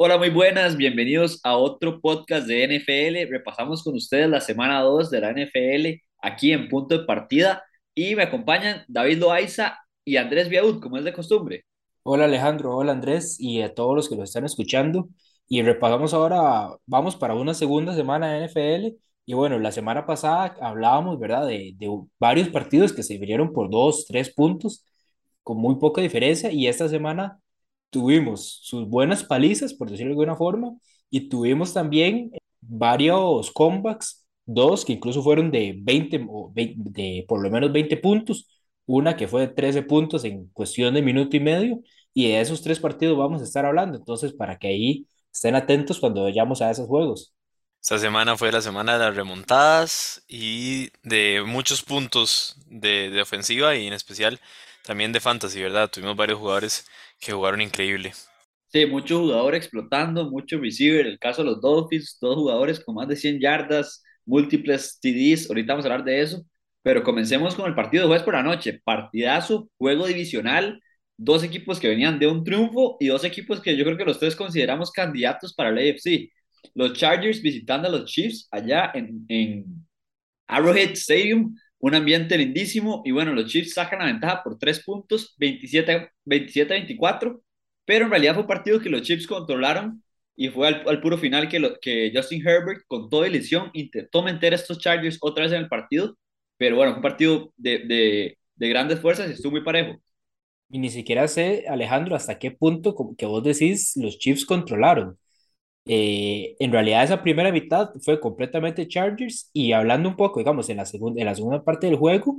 Hola, 0.00 0.16
muy 0.16 0.30
buenas, 0.30 0.76
bienvenidos 0.76 1.40
a 1.42 1.56
otro 1.56 2.00
podcast 2.00 2.46
de 2.46 2.62
NFL. 2.62 3.28
Repasamos 3.32 3.82
con 3.82 3.96
ustedes 3.96 4.28
la 4.28 4.40
semana 4.40 4.80
2 4.80 5.10
de 5.10 5.20
la 5.20 5.32
NFL 5.32 6.00
aquí 6.22 6.52
en 6.52 6.68
punto 6.68 6.96
de 6.96 7.04
partida 7.04 7.64
y 7.96 8.14
me 8.14 8.22
acompañan 8.22 8.84
David 8.86 9.18
Loaiza 9.18 9.76
y 10.04 10.16
Andrés 10.16 10.48
Viaud, 10.48 10.80
como 10.80 10.98
es 10.98 11.04
de 11.04 11.12
costumbre. 11.12 11.64
Hola 12.04 12.26
Alejandro, 12.26 12.76
hola 12.76 12.92
Andrés 12.92 13.40
y 13.40 13.60
a 13.60 13.74
todos 13.74 13.96
los 13.96 14.08
que 14.08 14.14
nos 14.14 14.28
están 14.28 14.44
escuchando. 14.44 15.08
Y 15.48 15.62
repasamos 15.62 16.14
ahora, 16.14 16.68
vamos 16.86 17.16
para 17.16 17.34
una 17.34 17.52
segunda 17.52 17.92
semana 17.92 18.34
de 18.34 18.44
NFL. 18.46 18.96
Y 19.26 19.34
bueno, 19.34 19.58
la 19.58 19.72
semana 19.72 20.06
pasada 20.06 20.54
hablábamos, 20.60 21.18
¿verdad?, 21.18 21.44
de, 21.48 21.74
de 21.76 21.90
varios 22.20 22.48
partidos 22.50 22.92
que 22.92 23.02
se 23.02 23.18
vinieron 23.18 23.52
por 23.52 23.68
dos, 23.68 24.06
tres 24.06 24.32
puntos, 24.32 24.84
con 25.42 25.56
muy 25.58 25.74
poca 25.80 26.00
diferencia. 26.00 26.52
Y 26.52 26.68
esta 26.68 26.88
semana 26.88 27.40
tuvimos 27.90 28.60
sus 28.62 28.88
buenas 28.88 29.24
palizas, 29.24 29.74
por 29.74 29.90
decirlo 29.90 30.10
de 30.10 30.14
alguna 30.14 30.36
forma, 30.36 30.76
y 31.10 31.28
tuvimos 31.28 31.72
también 31.72 32.30
varios 32.60 33.50
comebacks, 33.50 34.26
dos 34.44 34.84
que 34.84 34.94
incluso 34.94 35.22
fueron 35.22 35.50
de 35.50 35.74
20, 35.78 36.26
o 36.28 36.50
20 36.54 36.90
de 36.90 37.24
por 37.28 37.42
lo 37.42 37.50
menos 37.50 37.72
20 37.72 37.96
puntos, 37.98 38.48
una 38.86 39.16
que 39.16 39.28
fue 39.28 39.42
de 39.42 39.48
13 39.48 39.82
puntos 39.82 40.24
en 40.24 40.48
cuestión 40.48 40.94
de 40.94 41.02
minuto 41.02 41.36
y 41.36 41.40
medio, 41.40 41.80
y 42.14 42.28
de 42.28 42.40
esos 42.40 42.62
tres 42.62 42.80
partidos 42.80 43.16
vamos 43.16 43.40
a 43.40 43.44
estar 43.44 43.64
hablando, 43.64 43.98
entonces 43.98 44.32
para 44.32 44.58
que 44.58 44.68
ahí 44.68 45.06
estén 45.32 45.54
atentos 45.54 46.00
cuando 46.00 46.24
vayamos 46.24 46.62
a 46.62 46.70
esos 46.70 46.86
juegos. 46.86 47.34
Esta 47.80 47.98
semana 47.98 48.36
fue 48.36 48.50
la 48.50 48.60
semana 48.60 48.94
de 48.94 48.98
las 49.04 49.14
remontadas 49.14 50.24
y 50.26 50.90
de 51.02 51.44
muchos 51.46 51.82
puntos 51.82 52.56
de, 52.66 53.08
de 53.10 53.22
ofensiva 53.22 53.76
y 53.76 53.86
en 53.86 53.92
especial 53.92 54.40
también 54.88 55.12
de 55.12 55.20
fantasy, 55.20 55.60
¿verdad? 55.60 55.90
Tuvimos 55.90 56.16
varios 56.16 56.38
jugadores 56.38 56.88
que 57.20 57.32
jugaron 57.32 57.60
increíble. 57.60 58.14
Sí, 58.68 58.86
mucho 58.86 59.20
jugador 59.20 59.54
explotando, 59.54 60.30
mucho 60.30 60.58
receiver. 60.58 61.06
El 61.06 61.18
caso 61.18 61.42
de 61.42 61.50
los 61.50 61.60
Dolphins, 61.60 62.16
dos 62.18 62.36
jugadores 62.36 62.80
con 62.80 62.94
más 62.94 63.06
de 63.06 63.14
100 63.14 63.38
yardas, 63.38 64.02
múltiples 64.24 64.98
TDs. 64.98 65.50
Ahorita 65.50 65.74
vamos 65.74 65.84
a 65.84 65.92
hablar 65.92 66.04
de 66.06 66.22
eso. 66.22 66.42
Pero 66.82 67.02
comencemos 67.02 67.54
con 67.54 67.66
el 67.66 67.74
partido 67.74 68.04
de 68.04 68.08
jueves 68.08 68.24
por 68.24 68.32
la 68.32 68.42
noche. 68.42 68.80
Partidazo, 68.82 69.68
juego 69.76 70.06
divisional. 70.06 70.82
Dos 71.18 71.44
equipos 71.44 71.78
que 71.78 71.88
venían 71.88 72.18
de 72.18 72.26
un 72.26 72.42
triunfo 72.42 72.96
y 72.98 73.08
dos 73.08 73.24
equipos 73.24 73.60
que 73.60 73.76
yo 73.76 73.84
creo 73.84 73.98
que 73.98 74.06
los 74.06 74.18
tres 74.18 74.34
consideramos 74.34 74.90
candidatos 74.90 75.52
para 75.52 75.68
el 75.68 75.76
AFC. 75.76 76.30
Los 76.74 76.94
Chargers 76.94 77.42
visitando 77.42 77.88
a 77.88 77.90
los 77.90 78.10
Chiefs 78.10 78.48
allá 78.50 78.90
en, 78.94 79.26
en 79.28 79.86
Arrowhead 80.46 80.92
Stadium 80.92 81.54
un 81.80 81.94
ambiente 81.94 82.36
lindísimo 82.36 83.02
y 83.04 83.12
bueno, 83.12 83.32
los 83.34 83.46
Chiefs 83.46 83.74
sacan 83.74 84.00
la 84.00 84.06
ventaja 84.06 84.42
por 84.42 84.58
tres 84.58 84.82
puntos, 84.84 85.36
27-24, 85.38 87.40
pero 87.84 88.04
en 88.04 88.10
realidad 88.10 88.34
fue 88.34 88.42
un 88.42 88.48
partido 88.48 88.80
que 88.80 88.90
los 88.90 89.02
Chiefs 89.02 89.26
controlaron 89.26 90.02
y 90.36 90.48
fue 90.48 90.68
al, 90.68 91.00
puro 91.00 91.18
final 91.18 91.48
que, 91.48 91.58
lo, 91.58 91.78
que 91.80 92.12
Justin 92.14 92.46
Herbert 92.46 92.82
con 92.86 93.08
toda 93.08 93.28
ilusión 93.28 93.70
intentó 93.74 94.22
meter 94.22 94.52
a 94.52 94.56
estos 94.56 94.78
Chargers 94.78 95.18
otra 95.20 95.44
vez 95.44 95.52
en 95.52 95.62
el 95.62 95.68
partido, 95.68 96.16
pero 96.56 96.76
bueno, 96.76 96.96
un 96.96 97.02
partido 97.02 97.52
de, 97.56 97.78
de, 97.80 98.38
de 98.54 98.68
grandes 98.68 99.00
fuerzas 99.00 99.30
y 99.30 99.32
estuvo 99.32 99.52
muy 99.52 99.64
parejo. 99.64 100.00
Y 100.70 100.78
ni 100.78 100.90
siquiera 100.90 101.26
sé, 101.28 101.64
Alejandro, 101.68 102.14
hasta 102.14 102.38
qué 102.38 102.50
punto 102.50 102.94
que 103.16 103.26
vos 103.26 103.42
decís 103.42 103.92
los 103.96 104.18
Chiefs 104.18 104.44
controlaron 104.44 105.18
eh, 105.88 106.56
en 106.60 106.72
realidad 106.72 107.04
esa 107.04 107.22
primera 107.22 107.52
mitad 107.52 107.90
fue 108.02 108.20
completamente 108.20 108.86
Chargers 108.88 109.50
y 109.52 109.72
hablando 109.72 110.08
un 110.08 110.16
poco, 110.16 110.40
digamos, 110.40 110.68
en 110.70 110.76
la, 110.78 110.86
segunda 110.86 111.20
en 111.20 111.26
la 111.26 111.34
segunda 111.34 111.64
parte 111.64 111.86
del 111.88 111.96
juego, 111.96 112.38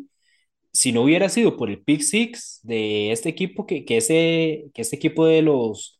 si 0.71 0.91
no 0.91 1.03
hubiera 1.03 1.29
sido 1.29 1.57
por 1.57 1.69
el 1.69 1.81
pick 1.83 2.01
six 2.01 2.59
de 2.63 3.11
este 3.11 3.29
equipo, 3.29 3.65
que, 3.65 3.85
que, 3.85 3.97
ese, 3.97 4.65
que 4.73 4.81
este 4.83 4.95
equipo 4.97 5.25
de 5.25 5.41
los, 5.41 5.99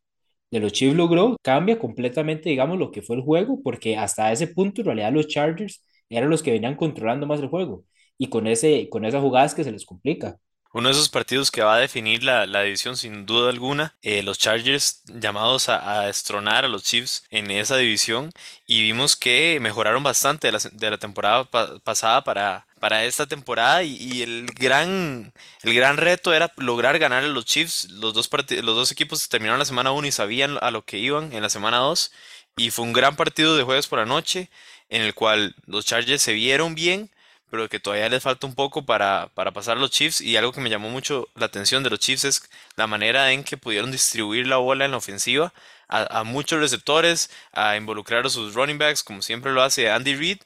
de 0.52 0.60
los 0.60 0.74
Chiefs 0.74 0.96
logró, 0.96 1.38
cambia 1.42 1.80
completamente, 1.80 2.50
digamos, 2.50 2.78
lo 2.80 2.92
que 2.92 3.02
fue 3.02 3.16
el 3.18 3.24
juego, 3.24 3.62
porque 3.64 3.98
hasta 3.98 4.32
ese 4.32 4.48
punto 4.48 4.82
en 4.82 4.86
realidad 4.88 5.14
los 5.14 5.28
Chargers 5.28 5.84
eran 6.10 6.30
los 6.30 6.44
que 6.44 6.52
venían 6.52 6.76
controlando 6.76 7.28
más 7.28 7.40
el 7.40 7.48
juego 7.50 7.86
y 8.18 8.28
con, 8.30 8.48
ese, 8.48 8.90
con 8.90 9.06
esas 9.06 9.22
jugadas 9.22 9.56
que 9.56 9.64
se 9.64 9.72
les 9.72 9.86
complica. 9.86 10.40
Uno 10.72 10.90
de 10.90 10.94
esos 10.94 11.10
partidos 11.10 11.50
que 11.50 11.64
va 11.64 11.76
a 11.76 11.80
definir 11.80 12.24
la, 12.24 12.46
la 12.46 12.62
división 12.62 12.96
sin 12.96 13.26
duda 13.26 13.50
alguna, 13.50 13.96
eh, 14.04 14.22
los 14.22 14.38
Chargers 14.38 15.02
llamados 15.06 15.68
a, 15.68 16.02
a, 16.02 16.06
destronar 16.06 16.64
a 16.64 16.68
los 16.68 16.84
Chiefs 16.84 17.24
en 17.32 17.50
esa 17.50 17.78
división. 17.78 18.32
Y 18.68 18.84
vimos 18.84 19.16
que 19.16 19.58
mejoraron 19.62 20.04
bastante 20.04 20.48
de 20.48 20.52
la, 20.54 20.60
de 20.72 20.92
la 20.92 20.98
temporada 20.98 21.46
pa 21.46 21.80
pasada 21.80 22.24
para, 22.24 22.68
para 22.80 23.04
esta 23.06 23.26
temporada. 23.26 23.82
Y, 23.84 23.96
y, 23.96 24.22
el, 24.22 24.46
gran, 24.48 25.34
el 25.64 25.74
gran 25.74 25.98
reto 25.98 26.34
era 26.34 26.54
lograr 26.58 27.00
ganar 27.00 27.24
a 27.24 27.28
los 27.28 27.46
Chiefs. 27.46 27.90
Los 27.92 28.14
dos, 28.14 28.30
los 28.32 28.76
dos 28.76 28.92
equipos 28.92 29.28
terminaron 29.28 29.60
la 29.60 29.66
semana 29.66 29.92
1 29.92 30.08
y 30.08 30.12
sabían 30.12 30.58
a 30.62 30.70
lo 30.72 30.86
que 30.86 31.00
iban 31.00 31.34
en 31.34 31.42
la 31.42 31.50
semana 31.50 31.78
2 31.78 32.12
y 32.58 32.72
fue 32.72 32.86
un 32.86 32.94
gran 32.94 33.16
partido 33.16 33.56
de 33.56 33.64
jueves 33.64 33.88
por 33.88 34.00
la 34.00 34.06
noche 34.06 34.50
en 34.90 35.02
el 35.02 35.14
cual 35.14 35.56
los 35.66 35.86
Chargers 35.86 36.22
se 36.22 36.34
vieron 36.34 36.76
bien 36.76 37.10
pero 37.50 37.70
que 37.70 37.80
todavía 37.80 38.10
les 38.10 38.24
falta 38.24 38.48
un 38.48 38.56
poco 38.56 38.86
para, 38.86 39.32
para 39.36 39.52
pasar 39.52 39.78
los 39.78 39.92
Chiefs. 39.92 40.22
Y 40.22 40.38
algo 40.38 40.52
que 40.52 40.62
me 40.62 40.70
llamó 40.70 40.90
mucho 40.90 41.28
la 41.36 41.46
atención 41.48 41.84
de 41.84 41.90
los 41.90 42.00
Chiefs 42.00 42.26
es 42.26 42.50
la 42.76 42.88
manera 42.88 43.32
en 43.32 43.44
que 43.44 43.58
pudieron 43.58 43.92
distribuir 43.92 44.48
la 44.48 44.58
bola 44.58 44.86
en 44.86 44.92
la 44.92 44.98
ofensiva 44.98 45.54
a, 45.88 46.20
a 46.20 46.24
muchos 46.24 46.60
receptores, 46.60 47.30
a 47.52 47.76
involucrar 47.78 48.26
a 48.26 48.30
sus 48.30 48.54
running 48.54 48.78
backs, 48.78 49.04
como 49.04 49.22
siempre 49.22 49.52
lo 49.52 49.62
hace 49.62 49.90
Andy 49.90 50.16
Reid. 50.16 50.40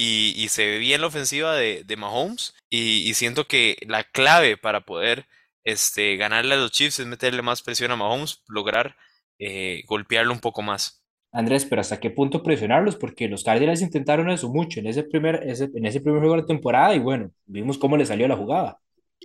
Y, 0.00 0.48
se 0.50 0.64
ve 0.66 0.78
bien 0.78 1.00
la 1.00 1.08
ofensiva 1.08 1.54
de, 1.56 1.96
Mahomes. 1.96 2.54
Y, 2.70 3.08
y, 3.08 3.14
siento 3.14 3.48
que 3.48 3.76
la 3.82 4.04
clave 4.04 4.56
para 4.56 4.82
poder 4.82 5.26
este, 5.64 6.16
ganarle 6.16 6.54
a 6.54 6.58
los 6.58 6.70
Chiefs 6.72 7.00
es 7.00 7.06
meterle 7.06 7.42
más 7.42 7.62
presión 7.62 7.90
a 7.90 7.96
Mahomes, 7.96 8.42
lograr 8.48 8.96
eh, 9.38 9.82
golpearlo 9.86 10.32
un 10.32 10.40
poco 10.40 10.62
más. 10.62 11.02
Andrés, 11.32 11.66
pero 11.66 11.80
¿hasta 11.80 12.00
qué 12.00 12.10
punto 12.10 12.42
presionarlos? 12.42 12.96
Porque 12.96 13.28
los 13.28 13.44
Cardinals 13.44 13.82
intentaron 13.82 14.30
eso 14.30 14.48
mucho 14.48 14.80
en 14.80 14.86
ese 14.86 15.04
primer, 15.04 15.42
ese, 15.46 15.70
en 15.74 15.86
ese 15.86 16.00
primer 16.00 16.20
juego 16.20 16.36
de 16.36 16.40
la 16.42 16.46
temporada 16.46 16.94
y 16.94 16.98
bueno, 17.00 17.30
vimos 17.46 17.78
cómo 17.78 17.96
le 17.96 18.06
salió 18.06 18.26
la 18.28 18.36
jugada. 18.36 18.80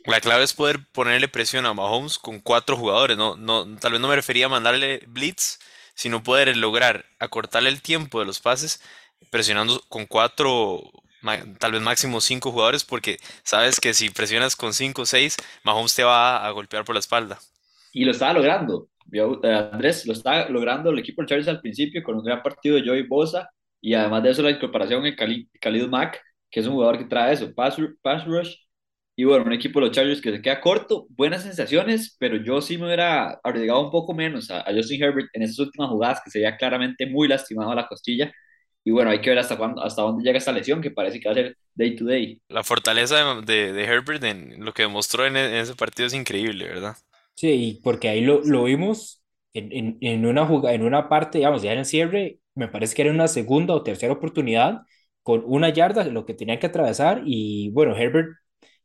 La 0.06 0.20
clave 0.20 0.44
es 0.44 0.54
poder 0.54 0.86
ponerle 0.92 1.28
presión 1.28 1.66
a 1.66 1.74
Mahomes 1.74 2.18
con 2.20 2.40
cuatro 2.40 2.76
jugadores. 2.78 3.18
No, 3.18 3.36
no, 3.38 3.78
tal 3.78 3.94
vez 3.94 4.02
no 4.02 4.08
me 4.08 4.16
refería 4.16 4.48
a 4.48 4.50
mandarle 4.50 5.04
blitz, 5.08 5.60
sino 5.96 6.24
poder 6.24 6.56
lograr 6.58 7.06
acortarle 7.20 7.70
el 7.70 7.82
tiempo 7.82 8.20
de 8.20 8.26
los 8.26 8.40
pases 8.40 8.82
presionando 9.30 9.82
con 9.90 10.06
cuatro, 10.06 10.82
tal 11.60 11.72
vez 11.72 11.82
máximo 11.82 12.20
cinco 12.22 12.52
jugadores, 12.52 12.84
porque 12.84 13.18
sabes 13.44 13.80
que 13.80 13.94
si 13.94 14.10
presionas 14.10 14.56
con 14.56 14.74
cinco 14.74 15.04
o 15.04 15.06
seis, 15.06 15.38
Mahomes 15.64 15.96
te 15.96 16.04
va 16.04 16.46
a 16.46 16.52
golpear 16.52 16.84
por 16.86 16.96
la 16.96 17.00
espalda. 17.00 17.40
Y 17.94 18.04
lo 18.06 18.12
estaba 18.12 18.34
logrando. 18.34 18.90
Andrés 19.20 20.06
lo 20.06 20.14
está 20.14 20.50
logrando 20.50 20.90
el 20.90 21.00
equipo 21.00 21.22
de 21.22 21.28
Chargers 21.28 21.48
al 21.48 21.62
principio 21.62 22.02
con 22.04 22.16
un 22.16 22.24
gran 22.24 22.42
partido 22.42 22.76
de 22.76 22.84
Joey 22.86 23.04
Bosa 23.04 23.50
y 23.82 23.94
además 23.96 24.24
de 24.24 24.32
eso 24.32 24.42
la 24.42 24.52
incorporación 24.52 25.04
de 25.04 25.16
Khalid, 25.16 25.88
Mack, 25.90 26.22
que 26.50 26.62
es 26.62 26.68
un 26.68 26.74
jugador 26.74 26.98
que 26.98 27.06
trae 27.06 27.34
eso, 27.34 27.54
pass, 27.54 27.76
pass, 28.02 28.26
rush. 28.26 28.56
Y 29.16 29.26
bueno, 29.26 29.46
un 29.46 29.54
equipo 29.54 29.80
de 29.80 29.88
los 29.88 29.96
Chargers 29.96 30.22
que 30.22 30.32
se 30.32 30.42
queda 30.42 30.62
corto, 30.62 31.06
buenas 31.10 31.44
sensaciones, 31.44 32.16
pero 32.18 32.38
yo 32.38 32.62
sí 32.62 32.78
me 32.78 32.86
hubiera 32.86 33.40
arriesgado 33.44 33.82
un 33.86 33.92
poco 33.92 34.14
menos 34.14 34.50
a, 34.50 34.62
a 34.62 34.74
Justin 34.74 35.04
Herbert 35.04 35.28
en 35.34 35.44
esas 35.44 35.60
últimas 35.60 35.90
jugadas 35.90 36.22
que 36.24 36.32
se 36.32 36.40
veía 36.40 36.56
claramente 36.56 37.06
muy 37.06 37.28
lastimado 37.28 37.72
a 37.72 37.76
la 37.76 37.88
costilla. 37.88 38.32
Y 38.86 38.92
bueno, 38.92 39.12
hay 39.12 39.20
que 39.20 39.30
ver 39.30 39.40
hasta, 39.40 39.58
cuándo, 39.58 39.84
hasta 39.84 40.02
dónde 40.02 40.24
llega 40.24 40.38
esta 40.38 40.52
lesión, 40.54 40.82
que 40.82 40.92
parece 40.92 41.20
que 41.20 41.28
va 41.28 41.34
a 41.34 41.36
ser 41.36 41.58
day 41.76 41.96
to 41.96 42.06
day. 42.06 42.42
La 42.48 42.64
fortaleza 42.64 43.42
de, 43.42 43.74
de, 43.74 43.84
Herbert 43.84 44.24
en 44.24 44.64
lo 44.64 44.74
que 44.74 44.84
demostró 44.84 45.26
en, 45.26 45.36
en 45.36 45.56
ese 45.56 45.76
partido 45.76 46.08
es 46.08 46.14
increíble, 46.14 46.66
¿verdad? 46.68 46.96
Sí, 47.36 47.80
porque 47.84 48.10
ahí 48.10 48.22
lo, 48.22 48.42
lo 48.44 48.64
vimos 48.66 49.24
en, 49.54 49.72
en, 49.72 49.98
en 50.02 50.26
una 50.26 50.46
jugada, 50.46 50.76
en 50.76 50.84
una 50.84 51.10
parte, 51.10 51.40
digamos, 51.40 51.62
ya 51.64 51.74
en 51.74 51.80
el 51.80 51.86
cierre, 51.86 52.40
me 52.56 52.68
parece 52.68 52.96
que 52.96 53.02
era 53.02 53.12
una 53.12 53.28
segunda 53.28 53.74
o 53.74 53.84
tercera 53.84 54.14
oportunidad 54.14 54.82
con 55.24 55.42
una 55.46 55.70
yarda, 55.70 56.04
lo 56.06 56.26
que 56.26 56.34
tenía 56.34 56.60
que 56.60 56.68
atravesar, 56.68 57.24
y 57.26 57.70
bueno, 57.72 57.96
Herbert 57.96 58.30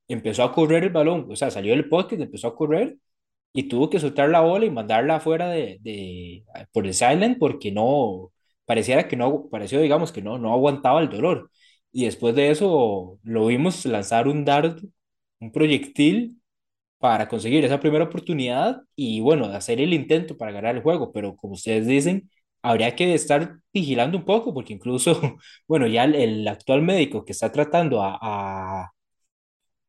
empezó 0.09 0.45
a 0.45 0.53
correr 0.53 0.85
el 0.85 0.91
balón, 0.91 1.27
o 1.31 1.37
sea, 1.37 1.51
salió 1.51 1.73
del 1.75 1.89
pocket, 1.89 2.21
empezó 2.21 2.49
a 2.49 2.57
correr 2.57 2.97
y 3.53 3.65
tuvo 3.69 3.91
que 3.91 4.01
soltar 4.01 4.29
la 4.31 4.41
bola 4.43 4.67
y 4.67 4.71
mandarla 4.71 5.17
afuera 5.17 5.49
de, 5.51 5.79
de 5.83 6.45
por 6.73 6.87
el 6.87 6.95
silent 6.95 7.39
porque 7.39 7.73
no, 7.73 8.33
pareciera 8.67 9.09
que 9.09 9.17
no, 9.17 9.49
pareció, 9.51 9.81
digamos, 9.81 10.13
que 10.13 10.23
no, 10.23 10.39
no 10.39 10.53
aguantaba 10.55 11.01
el 11.03 11.11
dolor. 11.11 11.51
Y 11.93 12.05
después 12.07 12.35
de 12.37 12.51
eso 12.51 13.19
lo 13.25 13.47
vimos 13.47 13.87
lanzar 13.87 14.29
un 14.29 14.45
dardo, 14.45 14.83
un 15.41 15.53
proyectil 15.53 16.41
para 16.99 17.29
conseguir 17.29 17.65
esa 17.65 17.81
primera 17.81 18.05
oportunidad 18.05 18.83
y 18.97 19.21
bueno, 19.21 19.47
hacer 19.47 19.81
el 19.81 19.95
intento 19.95 20.37
para 20.37 20.53
ganar 20.53 20.77
el 20.77 20.83
juego, 20.83 21.13
pero 21.13 21.37
como 21.37 21.55
ustedes 21.55 21.87
dicen, 21.87 22.31
habría 22.63 22.95
que 22.97 23.15
estar 23.15 23.59
vigilando 23.73 24.19
un 24.19 24.25
poco 24.25 24.53
porque 24.55 24.73
incluso, 24.73 25.21
bueno, 25.69 25.87
ya 25.87 26.05
el, 26.05 26.47
actual 26.49 26.83
médico 26.83 27.25
que 27.25 27.33
está 27.33 27.53
tratando 27.53 28.03
a, 28.03 28.19
a, 28.21 28.93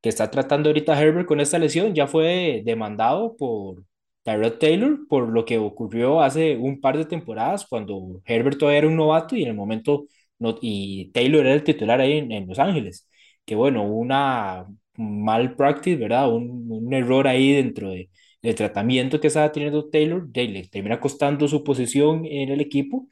que 0.01 0.09
está 0.09 0.31
tratando 0.31 0.69
ahorita 0.69 0.93
a 0.93 1.01
Herbert 1.01 1.27
con 1.27 1.39
esta 1.39 1.59
lesión 1.59 1.93
ya 1.93 2.07
fue 2.07 2.61
demandado 2.65 3.35
por 3.37 3.83
Tyrod 4.23 4.57
Taylor 4.59 5.07
por 5.07 5.29
lo 5.29 5.45
que 5.45 5.57
ocurrió 5.57 6.21
hace 6.21 6.55
un 6.57 6.79
par 6.81 6.97
de 6.97 7.05
temporadas 7.05 7.65
cuando 7.67 8.21
Herbert 8.25 8.57
todavía 8.57 8.79
era 8.79 8.87
un 8.87 8.95
novato 8.95 9.35
y 9.35 9.43
en 9.43 9.49
el 9.49 9.55
momento 9.55 10.05
no, 10.37 10.57
y 10.61 11.11
Taylor 11.11 11.45
era 11.45 11.53
el 11.55 11.63
titular 11.63 11.99
ahí 11.99 12.13
en, 12.19 12.31
en 12.31 12.47
Los 12.47 12.59
Ángeles, 12.59 13.09
que 13.45 13.55
bueno, 13.55 13.83
una 13.83 14.65
mal 14.99 15.55
practice, 15.55 15.97
¿verdad? 15.97 16.33
Un, 16.33 16.67
un, 16.71 16.93
error 16.93 17.27
ahí 17.27 17.53
dentro 17.53 17.91
de 17.91 18.09
el 18.41 18.55
tratamiento 18.55 19.19
que 19.19 19.27
estaba 19.27 19.51
teniendo 19.51 19.89
Taylor, 19.89 20.29
le 20.33 20.67
termina 20.67 20.99
costando 20.99 21.47
su 21.47 21.63
posición 21.63 22.25
en 22.25 22.49
el 22.49 22.61
equipo. 22.61 23.07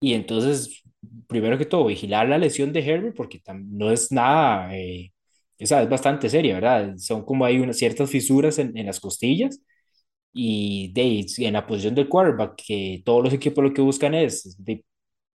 Y 0.00 0.14
entonces, 0.14 0.82
primero 1.28 1.58
que 1.58 1.66
todo, 1.66 1.86
vigilar 1.86 2.28
la 2.28 2.38
lesión 2.38 2.72
de 2.72 2.80
Herbert, 2.80 3.16
porque 3.16 3.42
no 3.54 3.90
es 3.90 4.12
nada, 4.12 4.76
eh, 4.76 5.12
esa 5.58 5.82
es 5.82 5.88
bastante 5.88 6.28
seria, 6.28 6.54
¿verdad? 6.54 6.96
Son 6.98 7.24
como 7.24 7.44
hay 7.44 7.58
unas 7.58 7.78
ciertas 7.78 8.10
fisuras 8.10 8.58
en, 8.58 8.76
en 8.76 8.86
las 8.86 9.00
costillas. 9.00 9.60
Y 10.32 10.92
de, 10.92 11.26
en 11.46 11.54
la 11.54 11.66
posición 11.66 11.94
del 11.94 12.08
quarterback, 12.08 12.56
que 12.66 13.02
todos 13.04 13.24
los 13.24 13.32
equipos 13.32 13.64
lo 13.64 13.72
que 13.72 13.82
buscan 13.82 14.14
es 14.14 14.56
de 14.62 14.84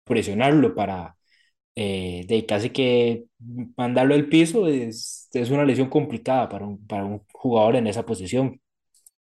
presionarlo 0.05 0.75
para 0.75 1.17
eh, 1.77 2.25
de 2.27 2.47
casi 2.47 2.71
que 2.71 3.27
mandarlo 3.77 4.15
al 4.15 4.29
piso, 4.29 4.67
es, 4.67 5.29
es 5.33 5.51
una 5.51 5.65
lesión 5.65 5.89
complicada 5.89 6.49
para 6.49 6.67
un, 6.67 6.85
para 6.87 7.05
un 7.05 7.23
jugador 7.33 7.77
en 7.77 7.87
esa 7.87 8.05
posición. 8.05 8.61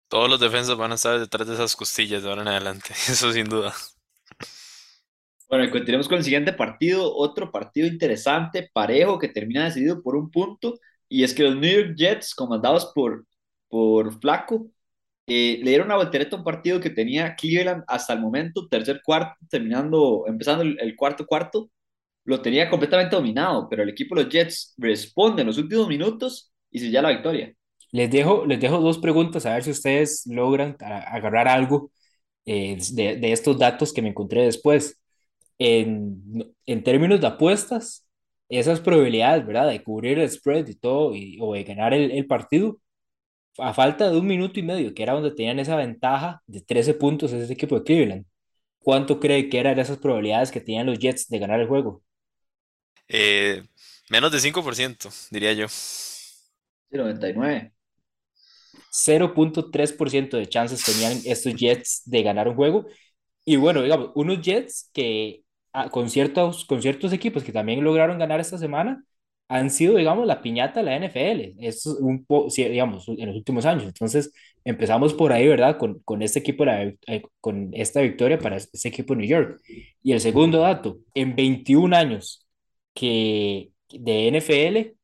Todos 0.08 0.30
los 0.30 0.40
defensas 0.40 0.76
van 0.76 0.92
a 0.92 0.94
estar 0.94 1.18
detrás 1.18 1.46
de 1.46 1.54
esas 1.54 1.74
costillas 1.76 2.22
de 2.22 2.28
ahora 2.28 2.42
en 2.42 2.48
adelante, 2.48 2.90
eso 3.08 3.32
sin 3.32 3.46
duda. 3.46 3.74
Bueno, 5.48 5.70
continuemos 5.70 6.08
con 6.08 6.18
el 6.18 6.24
siguiente 6.24 6.52
partido, 6.52 7.14
otro 7.14 7.52
partido 7.52 7.86
interesante, 7.86 8.70
parejo, 8.72 9.18
que 9.18 9.28
termina 9.28 9.64
decidido 9.64 10.02
por 10.02 10.16
un 10.16 10.30
punto, 10.30 10.78
y 11.08 11.22
es 11.22 11.34
que 11.34 11.42
los 11.42 11.56
New 11.56 11.70
York 11.70 11.94
Jets, 11.96 12.34
comandados 12.34 12.92
por, 12.94 13.26
por 13.68 14.18
Flaco, 14.20 14.68
eh, 15.26 15.58
le 15.62 15.70
dieron 15.70 15.86
una 15.86 15.96
voltereta 15.96 16.36
a 16.36 16.38
un 16.38 16.44
partido 16.44 16.80
que 16.80 16.90
tenía 16.90 17.34
Cleveland 17.34 17.84
hasta 17.86 18.12
el 18.12 18.20
momento, 18.20 18.68
tercer 18.68 19.00
cuarto, 19.02 19.34
terminando, 19.48 20.24
empezando 20.26 20.62
el, 20.64 20.96
cuarto 20.96 21.26
cuarto, 21.26 21.70
lo 22.24 22.40
tenía 22.40 22.70
completamente 22.70 23.16
dominado, 23.16 23.68
pero 23.68 23.82
el 23.82 23.90
equipo 23.90 24.14
de 24.14 24.24
los 24.24 24.32
Jets 24.32 24.74
responde 24.78 25.42
en 25.42 25.48
los 25.48 25.58
últimos 25.58 25.88
minutos 25.88 26.52
y 26.70 26.78
se 26.78 26.90
ya 26.90 27.02
la 27.02 27.10
victoria. 27.10 27.54
Les 27.92 28.10
dejo, 28.10 28.44
les 28.46 28.60
dejo 28.60 28.80
dos 28.80 28.98
preguntas 28.98 29.46
a 29.46 29.54
ver 29.54 29.62
si 29.62 29.70
ustedes 29.70 30.26
logran 30.26 30.76
agarrar 30.80 31.46
algo 31.48 31.90
eh, 32.46 32.76
de, 32.92 33.16
de, 33.16 33.32
estos 33.32 33.58
datos 33.58 33.92
que 33.92 34.02
me 34.02 34.08
encontré 34.08 34.42
después. 34.44 35.00
En, 35.58 36.54
en, 36.66 36.82
términos 36.82 37.20
de 37.20 37.28
apuestas, 37.28 38.06
esas 38.48 38.80
probabilidades, 38.80 39.46
¿verdad? 39.46 39.68
De 39.68 39.82
cubrir 39.82 40.18
el 40.18 40.28
spread 40.28 40.66
y 40.66 40.74
todo, 40.74 41.14
y, 41.14 41.38
o 41.40 41.54
de 41.54 41.64
ganar 41.64 41.94
el, 41.94 42.10
el 42.10 42.26
partido, 42.26 42.80
a 43.58 43.72
falta 43.74 44.10
de 44.10 44.18
un 44.18 44.26
minuto 44.26 44.58
y 44.60 44.62
medio, 44.62 44.94
que 44.94 45.02
era 45.02 45.12
donde 45.14 45.30
tenían 45.32 45.58
esa 45.60 45.76
ventaja 45.76 46.42
de 46.46 46.60
13 46.60 46.94
puntos 46.94 47.32
ese 47.32 47.52
equipo 47.52 47.76
de 47.78 47.84
Cleveland, 47.84 48.26
¿cuánto 48.80 49.20
cree 49.20 49.48
que 49.48 49.58
eran 49.60 49.78
esas 49.78 49.98
probabilidades 49.98 50.50
que 50.50 50.60
tenían 50.60 50.86
los 50.86 50.98
Jets 50.98 51.28
de 51.28 51.38
ganar 51.38 51.60
el 51.60 51.68
juego? 51.68 52.02
Eh, 53.08 53.62
menos 54.10 54.32
de 54.32 54.38
5%, 54.38 55.10
diría 55.30 55.52
yo. 55.52 55.66
99. 56.90 57.72
0.3% 58.90 60.36
de 60.36 60.46
chances 60.48 60.84
tenían 60.84 61.20
estos 61.24 61.54
Jets 61.54 62.02
de 62.06 62.22
ganar 62.22 62.48
un 62.48 62.54
juego. 62.54 62.86
Y 63.44 63.56
bueno, 63.56 63.82
digamos, 63.82 64.10
unos 64.14 64.40
Jets 64.40 64.90
que 64.92 65.42
ah, 65.72 65.90
con, 65.90 66.08
ciertos, 66.10 66.64
con 66.64 66.80
ciertos 66.82 67.12
equipos 67.12 67.42
que 67.44 67.52
también 67.52 67.82
lograron 67.84 68.18
ganar 68.18 68.40
esta 68.40 68.58
semana, 68.58 69.04
han 69.48 69.70
sido, 69.70 69.96
digamos, 69.96 70.26
la 70.26 70.40
piñata 70.40 70.80
de 70.80 70.86
la 70.86 70.96
NFL, 70.96 71.54
es 71.58 71.84
un 71.86 72.24
poco, 72.24 72.48
digamos, 72.56 73.08
en 73.08 73.26
los 73.26 73.36
últimos 73.36 73.66
años. 73.66 73.84
Entonces, 73.84 74.32
empezamos 74.64 75.12
por 75.14 75.32
ahí, 75.32 75.46
¿verdad? 75.46 75.76
Con, 75.78 76.00
con 76.00 76.22
este 76.22 76.38
equipo, 76.38 76.64
eh, 76.66 76.96
con 77.40 77.70
esta 77.74 78.00
victoria 78.00 78.38
para 78.38 78.56
este 78.56 78.88
equipo 78.88 79.14
de 79.14 79.20
New 79.20 79.28
York. 79.28 79.60
Y 80.02 80.12
el 80.12 80.20
segundo 80.20 80.60
dato, 80.60 80.98
en 81.14 81.36
21 81.36 81.94
años 81.94 82.43
que 82.94 83.72
de 83.90 84.28
NFL, 84.28 84.96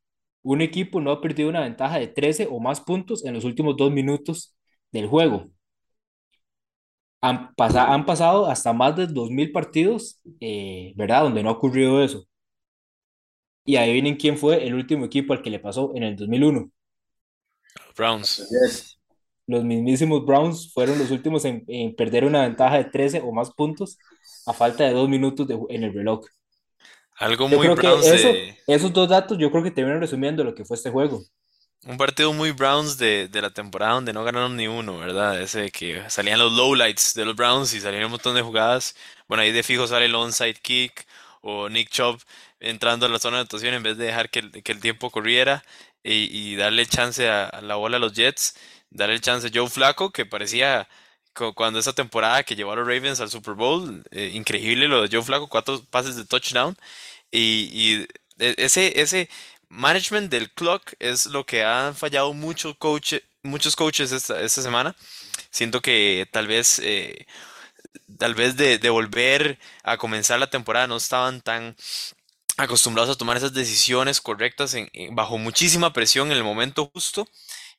un 0.43 0.63
equipo 0.63 1.01
no 1.01 1.11
ha 1.13 1.21
perdido 1.21 1.49
una 1.49 1.61
ventaja 1.61 1.99
de 1.99 2.09
13 2.09 2.49
o 2.51 2.61
más 2.61 2.81
puntos 2.81 3.25
en 3.25 3.35
los 3.35 3.45
últimos 3.45 3.77
dos 3.77 3.91
minutos 3.93 4.55
del 4.93 5.07
juego. 5.07 5.51
Han, 7.23 7.53
han 7.59 8.07
pasado 8.07 8.47
hasta 8.47 8.73
más 8.73 8.97
de 8.97 9.07
2.000 9.07 9.53
partidos, 9.53 10.21
eh, 10.41 10.93
¿verdad? 10.97 11.25
Donde 11.25 11.43
no 11.43 11.51
ha 11.51 11.53
ocurrido 11.53 12.03
eso. 12.03 12.27
Y 13.65 13.77
adivinen 13.77 14.17
quién 14.17 14.39
fue 14.39 14.67
el 14.67 14.75
último 14.75 15.05
equipo 15.05 15.33
al 15.33 15.43
que 15.43 15.51
le 15.51 15.59
pasó 15.59 15.93
en 15.95 16.03
el 16.03 16.17
2001. 16.17 16.71
Browns. 17.97 18.97
Los 19.47 19.65
mismísimos 19.65 20.25
Browns 20.25 20.73
fueron 20.73 20.99
los 20.99 21.11
últimos 21.11 21.45
en, 21.45 21.95
perder 21.97 22.25
una 22.25 22.43
ventaja 22.43 22.79
de 22.79 22.85
13 22.85 23.21
o 23.21 23.33
más 23.33 23.51
puntos 23.53 23.99
a 24.47 24.53
falta 24.53 24.85
de 24.85 24.93
dos 24.93 25.09
minutos 25.09 25.49
en 25.69 25.85
el 25.85 25.93
reloj. 25.93 26.25
Algo 27.21 27.49
muy 27.49 27.69
Browns 27.69 28.07
Esos 28.67 28.93
dos 28.93 29.09
datos 29.09 29.37
yo 29.39 29.51
creo 29.51 29.63
que 29.63 29.71
te 29.71 29.83
vienen 29.83 30.01
resumiendo 30.01 30.43
lo 30.43 30.55
que 30.55 30.65
fue 30.65 30.77
este 30.77 30.91
juego. 30.91 31.23
Un 31.87 31.97
partido 31.97 32.33
muy 32.33 32.51
Browns 32.51 32.99
de, 32.99 33.29
de, 33.29 33.43
la 33.43 33.51
temporada 33.51 33.95
donde 33.95 34.13
no 34.13 34.25
ganaron 34.25 34.57
ni 34.57 34.69
uno, 34.69 34.99
¿verdad? 34.99 35.41
Ese 35.41 35.71
que 35.71 36.03
salían 36.09 36.39
los 36.39 36.53
lowlights 36.53 37.15
de 37.15 37.25
los 37.25 37.37
Browns 37.37 37.73
y 37.75 37.81
salían 37.81 38.05
un 38.05 38.11
montón 38.11 38.35
de 38.35 38.43
jugadas. 38.43 38.97
Bueno, 39.29 39.43
ahí 39.43 39.53
de 39.53 39.63
fijo 39.63 39.87
sale 39.87 40.07
el 40.07 40.15
onside 40.15 40.55
kick 40.55 41.07
o 41.43 41.69
Nick 41.69 41.91
Chubb 41.91 42.21
entrando 42.59 43.07
a 43.07 43.09
la 43.09 43.19
zona 43.19 43.37
de 43.37 43.41
anotación 43.43 43.75
en 43.75 43.83
vez 43.83 43.97
de 43.97 44.07
dejar 44.07 44.31
que 44.31 44.41
el, 44.41 44.63
que 44.63 44.73
el 44.73 44.81
tiempo 44.81 45.11
corriera 45.11 45.63
y, 46.03 46.57
darle 46.57 46.87
chance 46.87 47.29
a, 47.29 47.61
la 47.63 47.77
bola 47.77 47.99
a 47.99 48.01
los 48.01 48.15
Jets, 48.15 48.55
darle 48.91 49.21
chance 49.21 49.47
a 49.47 49.51
Joe 49.53 49.69
Flaco, 49.69 50.11
que 50.11 50.27
parecía 50.27 50.89
cuando 51.55 51.79
esa 51.79 51.93
temporada 51.93 52.43
que 52.43 52.57
llevó 52.57 52.73
a 52.73 52.77
los 52.77 52.87
Ravens 52.87 53.21
al 53.21 53.31
Super 53.31 53.55
Bowl, 53.55 54.03
eh, 54.11 54.31
increíble 54.35 54.89
lo 54.89 55.03
de 55.03 55.09
Joe 55.11 55.23
Flaco, 55.25 55.49
cuatro 55.49 55.83
pases 55.91 56.17
de 56.17 56.25
touchdown 56.27 56.77
y, 57.31 58.07
e, 58.39 58.55
ese, 58.59 59.01
ese 59.01 59.29
management 59.69 60.31
del 60.31 60.51
clock 60.53 60.95
es 60.99 61.27
lo 61.27 61.45
que 61.47 61.65
han 61.65 61.95
fallado 61.95 62.33
muchos 62.33 62.77
coaches 62.77 63.23
muchos 63.43 63.77
coaches 63.77 64.13
esta, 64.13 64.41
esta 64.43 64.63
semana. 64.63 64.95
Siento 65.51 65.81
que 65.81 66.29
tal 66.31 66.47
vez 66.47 66.79
eh, 66.81 67.27
tal 68.19 68.35
vez 68.35 68.57
de, 68.57 68.79
de, 68.79 68.91
volver 68.91 69.59
a 69.83 69.97
comenzar 69.97 70.39
la 70.39 70.51
temporada 70.51 70.87
no 70.87 70.97
estaban 70.97 71.41
tan 71.41 71.77
acostumbrados 72.57 73.15
a 73.15 73.19
tomar 73.19 73.37
esas 73.37 73.55
decisiones 73.55 74.21
correctas 74.21 74.77
bajo 75.13 75.39
muchísima 75.39 75.93
presión 75.93 76.31
en 76.31 76.37
el 76.37 76.45
momento 76.45 76.91
justo. 76.93 77.29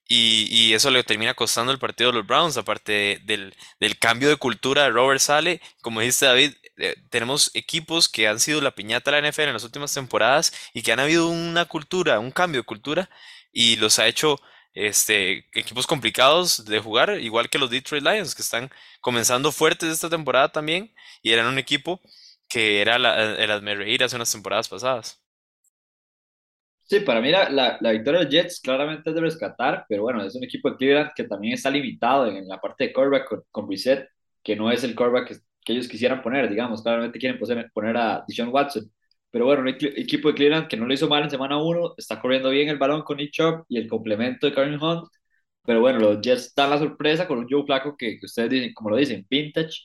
Y, 0.08 0.48
y, 0.52 0.74
eso 0.74 0.92
le 0.92 1.04
termina 1.04 1.34
costando 1.36 1.72
el 1.72 1.80
partido 1.80 2.12
de 2.12 2.18
los 2.18 2.28
Browns, 2.28 2.58
aparte 2.58 3.22
del, 3.24 3.56
del 3.80 3.98
cambio 3.98 4.28
de 4.28 4.36
cultura 4.36 4.84
de 4.84 4.90
Robert 4.90 5.22
Sale. 5.22 5.62
Como 5.82 6.02
dijiste 6.02 6.26
David, 6.26 6.54
eh, 6.78 6.96
tenemos 7.10 7.52
equipos 7.54 8.10
que 8.10 8.28
han 8.28 8.40
sido 8.40 8.62
la 8.62 8.72
piñata 8.76 9.12
de 9.12 9.22
la 9.22 9.30
NFL 9.30 9.42
en 9.44 9.54
las 9.54 9.64
últimas 9.64 9.94
temporadas 9.94 10.54
y 10.74 10.82
que 10.82 10.92
han 10.92 11.00
habido 11.00 11.28
una 11.28 11.66
cultura, 11.66 12.20
un 12.20 12.32
cambio 12.32 12.62
de 12.62 12.66
cultura 12.66 13.10
y 13.52 13.76
los 13.76 14.00
ha 14.00 14.08
hecho 14.08 14.40
este, 14.74 15.46
equipos 15.54 15.86
complicados 15.88 16.66
de 16.66 16.80
jugar, 16.80 17.20
igual 17.20 17.50
que 17.50 17.60
los 17.60 17.70
Detroit 17.70 18.04
Lions, 18.04 18.36
que 18.36 18.42
están 18.42 18.70
comenzando 19.02 19.52
fuertes 19.52 19.90
esta 19.92 20.10
temporada 20.10 20.52
también 20.52 20.94
y 21.22 21.32
eran 21.32 21.48
un 21.48 21.60
equipo 21.60 22.02
que 22.48 22.82
era 22.82 23.00
la, 23.00 23.36
el 23.36 23.52
hazme 23.52 23.98
hace 24.04 24.16
unas 24.16 24.32
temporadas 24.32 24.70
pasadas. 24.70 25.22
Sí, 26.84 27.00
para 27.00 27.22
mí 27.22 27.32
la, 27.32 27.50
la, 27.50 27.92
victoria 27.92 28.20
de 28.20 28.30
Jets 28.30 28.60
claramente 28.60 29.10
es 29.10 29.16
de 29.16 29.22
rescatar, 29.22 29.86
pero 29.88 30.02
bueno, 30.04 30.22
es 30.26 30.36
un 30.36 30.44
equipo 30.44 30.70
de 30.70 30.76
Cleveland 30.76 31.12
que 31.16 31.24
también 31.24 31.54
está 31.54 31.70
limitado 31.70 32.28
en, 32.28 32.46
la 32.50 32.60
parte 32.60 32.86
de 32.86 32.94
quarterback 32.94 33.30
con, 33.30 33.44
con 33.50 33.68
Brissett, 33.68 34.10
que 34.44 34.58
no 34.58 34.70
es 34.70 34.84
el 34.84 34.94
quarterback 34.94 35.30
que, 35.30 35.36
que, 35.64 35.74
ellos 35.74 35.88
quisieran 35.88 36.22
poner, 36.22 36.50
digamos, 36.50 36.82
claramente 36.82 37.20
quieren 37.20 37.40
poner, 37.74 37.98
a 37.98 38.24
Deshaun 38.28 38.50
Watson, 38.50 38.92
pero 39.32 39.46
bueno, 39.46 39.62
un 39.62 39.70
equipo 39.70 40.30
de 40.30 40.36
Cleveland 40.36 40.68
que 40.68 40.78
no 40.78 40.86
lo 40.86 40.94
hizo 40.94 41.08
mal 41.08 41.24
en 41.24 41.30
semana 41.30 41.62
1, 41.62 41.96
está 41.98 42.20
corriendo 42.20 42.50
bien 42.50 42.70
el 42.70 42.78
balón 42.78 43.04
con 43.04 43.18
Nick 43.18 43.32
Chubb 43.32 43.66
y 43.70 43.78
el 43.78 43.88
complemento 43.88 44.48
de 44.48 44.54
Karen 44.54 44.82
Hunt, 44.82 45.08
pero 45.64 45.82
bueno, 45.82 46.00
los 46.00 46.22
Jets 46.22 46.54
dan 46.56 46.70
la 46.72 46.80
sorpresa 46.80 47.28
con 47.28 47.40
un 47.40 47.48
Joe 47.50 47.64
Flaco 47.66 47.96
que, 47.98 48.20
que 48.20 48.26
ustedes 48.26 48.50
dicen, 48.50 48.74
como 48.74 48.90
lo 48.90 48.98
dicen, 48.98 49.26
vintage, 49.30 49.80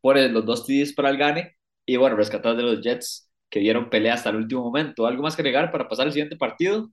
pone 0.00 0.28
los 0.28 0.44
dos 0.44 0.66
TDs 0.66 0.94
para 0.94 1.10
el 1.10 1.18
gane, 1.18 1.56
y 1.86 1.96
bueno, 1.96 2.16
rescatar 2.16 2.56
de 2.56 2.62
los 2.62 2.80
Jets 2.82 3.30
que 3.50 3.60
dieron 3.60 3.90
pelea 3.90 4.14
hasta 4.14 4.30
el 4.30 4.36
último 4.36 4.62
momento. 4.62 5.06
¿Algo 5.06 5.22
más 5.22 5.36
que 5.36 5.42
agregar 5.42 5.70
para 5.70 5.88
pasar 5.88 6.06
al 6.06 6.12
siguiente 6.12 6.36
partido? 6.36 6.90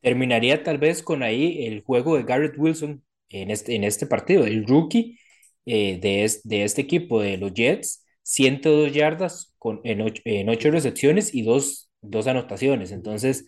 Terminaría 0.00 0.62
tal 0.62 0.78
vez 0.78 1.02
con 1.02 1.22
ahí 1.22 1.66
el 1.66 1.82
juego 1.82 2.16
de 2.16 2.22
Garrett 2.22 2.54
Wilson 2.56 3.02
en 3.30 3.50
este, 3.50 3.74
en 3.74 3.84
este 3.84 4.06
partido, 4.06 4.44
el 4.44 4.66
rookie 4.66 5.18
eh, 5.66 5.98
de, 6.00 6.30
de 6.44 6.64
este 6.64 6.82
equipo 6.82 7.20
de 7.20 7.36
los 7.38 7.52
Jets, 7.54 8.04
102 8.22 8.92
yardas 8.92 9.54
con, 9.58 9.80
en, 9.84 10.00
ocho, 10.02 10.22
en 10.24 10.48
ocho 10.48 10.70
recepciones 10.70 11.34
y 11.34 11.42
dos, 11.42 11.90
dos 12.00 12.26
anotaciones. 12.26 12.90
Entonces, 12.92 13.46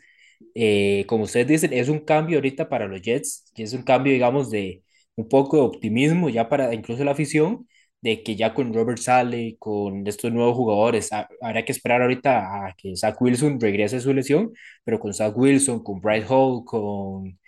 eh, 0.55 1.05
como 1.09 1.25
ustedes 1.25 1.47
dicen, 1.49 1.73
es 1.73 1.89
un 1.89 2.01
cambio 2.01 2.39
ahorita 2.39 2.69
para 2.69 2.87
los 2.89 3.01
Jets, 3.03 3.51
y 3.55 3.63
es 3.63 3.73
un 3.73 3.83
cambio, 3.83 4.13
digamos, 4.13 4.51
de 4.51 4.83
un 5.17 5.29
poco 5.29 5.57
de 5.57 5.63
optimismo 5.63 6.29
ya 6.29 6.49
para 6.49 6.75
incluso 6.75 7.05
la 7.05 7.13
afición 7.13 7.67
de 8.03 8.23
que 8.23 8.37
ya 8.37 8.55
con 8.55 8.73
Robert 8.75 8.99
Sale, 8.99 9.57
con 9.59 10.07
estos 10.07 10.33
nuevos 10.33 10.55
jugadores, 10.57 11.11
habrá 11.41 11.65
que 11.65 11.73
esperar 11.73 12.03
ahorita 12.03 12.67
a 12.69 12.75
que 12.77 12.95
Zach 12.97 13.21
Wilson 13.21 13.59
regrese 13.61 13.97
a 13.97 14.01
su 14.01 14.13
lesión, 14.15 14.53
pero 14.85 14.99
con 15.01 15.13
Zach 15.15 15.37
Wilson, 15.37 15.83
con 15.83 16.01
Bryce 16.01 16.27
Hall, 16.29 16.65
con 16.65 17.39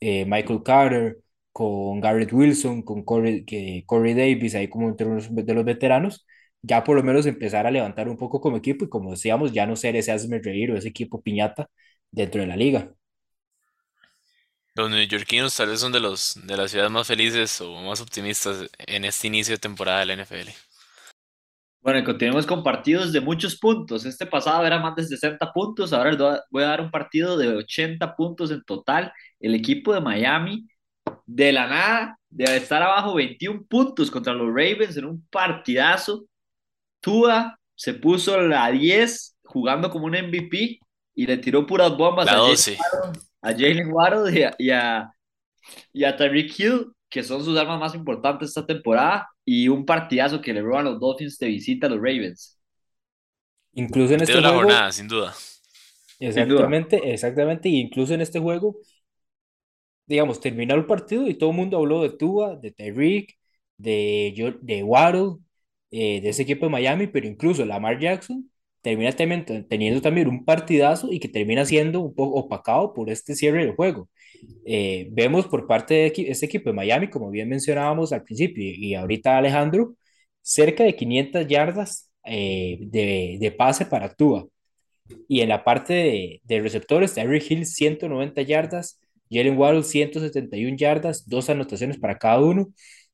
eh, 0.00 0.24
Michael 0.26 0.62
Carter, 0.64 1.18
con 1.52 2.00
Garrett 2.00 2.32
Wilson, 2.32 2.82
con 2.82 3.04
Corey, 3.04 3.44
que, 3.44 3.84
Corey 3.86 4.14
Davis, 4.14 4.54
ahí 4.54 4.68
como 4.68 4.88
entre 4.88 5.06
los, 5.08 5.34
de 5.34 5.54
los 5.54 5.64
veteranos, 5.64 6.26
ya 6.62 6.84
por 6.84 6.96
lo 6.96 7.02
menos 7.02 7.26
empezar 7.26 7.66
a 7.66 7.70
levantar 7.70 8.08
un 8.08 8.16
poco 8.16 8.40
como 8.40 8.56
equipo 8.56 8.84
y 8.84 8.88
como 8.88 9.10
decíamos, 9.12 9.52
ya 9.52 9.66
no 9.66 9.76
ser 9.76 9.96
ese 9.96 10.12
hazme 10.12 10.40
reír 10.40 10.70
o 10.70 10.76
ese 10.76 10.88
equipo 10.88 11.22
piñata 11.22 11.68
dentro 12.10 12.40
de 12.40 12.46
la 12.46 12.56
liga. 12.56 12.92
Los 14.74 14.90
neoyorquinos 14.90 15.56
tal 15.56 15.70
vez 15.70 15.80
son 15.80 15.90
de 15.90 15.98
los 15.98 16.40
de 16.46 16.56
las 16.56 16.70
ciudades 16.70 16.92
más 16.92 17.06
felices 17.06 17.60
o 17.60 17.82
más 17.82 18.00
optimistas 18.00 18.70
en 18.86 19.04
este 19.04 19.26
inicio 19.26 19.54
de 19.54 19.58
temporada 19.58 20.00
de 20.00 20.06
la 20.06 20.12
NFL. 20.22 20.50
Bueno, 21.80 22.00
y 22.00 22.04
continuemos 22.04 22.46
con 22.46 22.62
partidos 22.62 23.12
de 23.12 23.20
muchos 23.20 23.58
puntos. 23.58 24.04
Este 24.04 24.26
pasado 24.26 24.64
era 24.66 24.78
más 24.78 24.94
de 24.94 25.04
60 25.04 25.52
puntos, 25.52 25.92
ahora 25.92 26.12
les 26.12 26.20
voy 26.50 26.62
a 26.62 26.66
dar 26.66 26.80
un 26.80 26.90
partido 26.90 27.36
de 27.36 27.48
80 27.48 28.14
puntos 28.14 28.50
en 28.50 28.62
total. 28.62 29.12
El 29.40 29.54
equipo 29.54 29.94
de 29.94 30.00
Miami, 30.00 30.68
de 31.28 31.52
la 31.52 31.66
nada, 31.66 32.18
de 32.30 32.56
estar 32.56 32.82
abajo 32.82 33.14
21 33.14 33.64
puntos 33.68 34.10
contra 34.10 34.32
los 34.32 34.48
Ravens 34.48 34.96
en 34.96 35.04
un 35.04 35.26
partidazo. 35.30 36.24
Tua 37.00 37.58
se 37.74 37.94
puso 37.94 38.40
la 38.40 38.70
10 38.70 39.36
jugando 39.44 39.90
como 39.90 40.06
un 40.06 40.12
MVP 40.12 40.80
y 41.14 41.26
le 41.26 41.36
tiró 41.36 41.66
puras 41.66 41.94
bombas 41.96 42.24
La 42.24 42.32
a 42.32 42.36
Jalen 42.36 42.50
12. 42.50 42.78
Waddle, 42.80 43.20
a 43.42 43.52
Jalen 43.52 43.92
Waddle 43.92 44.40
y 44.40 44.42
a, 44.42 44.54
y 44.58 44.70
a, 44.70 45.12
y 45.92 46.04
a 46.04 46.16
Tyreek 46.16 46.58
Hill, 46.58 46.92
que 47.10 47.22
son 47.22 47.44
sus 47.44 47.58
armas 47.58 47.78
más 47.78 47.94
importantes 47.94 48.48
esta 48.48 48.64
temporada, 48.64 49.28
y 49.44 49.68
un 49.68 49.84
partidazo 49.84 50.40
que 50.40 50.54
le 50.54 50.62
roban 50.62 50.86
los 50.86 50.98
Dolphins 50.98 51.38
de 51.38 51.48
visita 51.48 51.88
a 51.88 51.90
los 51.90 51.98
Ravens. 51.98 52.58
Incluso 53.74 54.14
en 54.14 54.22
este 54.22 54.34
de 54.34 54.40
la 54.40 54.48
juego, 54.48 54.62
jornada, 54.62 54.92
sin 54.92 55.08
duda. 55.08 55.34
Sin 55.34 56.32
duda. 56.32 56.40
exactamente, 56.40 57.12
exactamente, 57.12 57.68
y 57.68 57.80
incluso 57.80 58.14
en 58.14 58.22
este 58.22 58.38
juego, 58.40 58.78
digamos, 60.08 60.40
terminó 60.40 60.74
el 60.74 60.86
partido 60.86 61.28
y 61.28 61.34
todo 61.34 61.50
el 61.50 61.56
mundo 61.56 61.78
habló 61.78 62.02
de 62.02 62.10
Tua, 62.10 62.56
de 62.56 62.72
Tyreek, 62.72 63.38
de, 63.76 64.56
de 64.62 64.82
Waddle, 64.82 65.36
eh, 65.90 66.20
de 66.20 66.28
ese 66.30 66.42
equipo 66.42 66.66
de 66.66 66.72
Miami, 66.72 67.06
pero 67.06 67.26
incluso 67.26 67.64
Lamar 67.64 67.98
Jackson 68.00 68.50
termina 68.82 69.12
teniendo 69.12 70.00
también 70.00 70.28
un 70.28 70.44
partidazo 70.44 71.12
y 71.12 71.20
que 71.20 71.28
termina 71.28 71.64
siendo 71.64 72.00
un 72.00 72.14
poco 72.14 72.38
opacado 72.40 72.94
por 72.94 73.10
este 73.10 73.34
cierre 73.34 73.64
del 73.66 73.74
juego. 73.74 74.08
Eh, 74.64 75.08
vemos 75.12 75.46
por 75.46 75.66
parte 75.66 75.94
de 75.94 76.12
este 76.28 76.46
equipo 76.46 76.70
de 76.70 76.76
Miami, 76.76 77.10
como 77.10 77.30
bien 77.30 77.48
mencionábamos 77.48 78.12
al 78.12 78.22
principio 78.24 78.64
y, 78.64 78.94
ahorita 78.94 79.38
Alejandro, 79.38 79.94
cerca 80.42 80.84
de 80.84 80.96
500 80.96 81.46
yardas 81.46 82.10
eh, 82.24 82.78
de, 82.80 83.38
de 83.40 83.52
pase 83.52 83.86
para 83.86 84.14
Tua. 84.14 84.46
Y 85.28 85.40
en 85.40 85.48
la 85.48 85.64
parte 85.64 85.94
de, 85.94 86.40
de 86.44 86.60
receptores, 86.60 87.14
Tyreek 87.14 87.50
Hill 87.50 87.66
190 87.66 88.42
yardas, 88.42 89.00
Jalen 89.30 89.58
Waddle 89.58 89.82
171 89.84 90.76
yardas, 90.76 91.28
dos 91.28 91.48
anotaciones 91.50 91.98
para 91.98 92.18
cada 92.18 92.40
uno. 92.40 92.68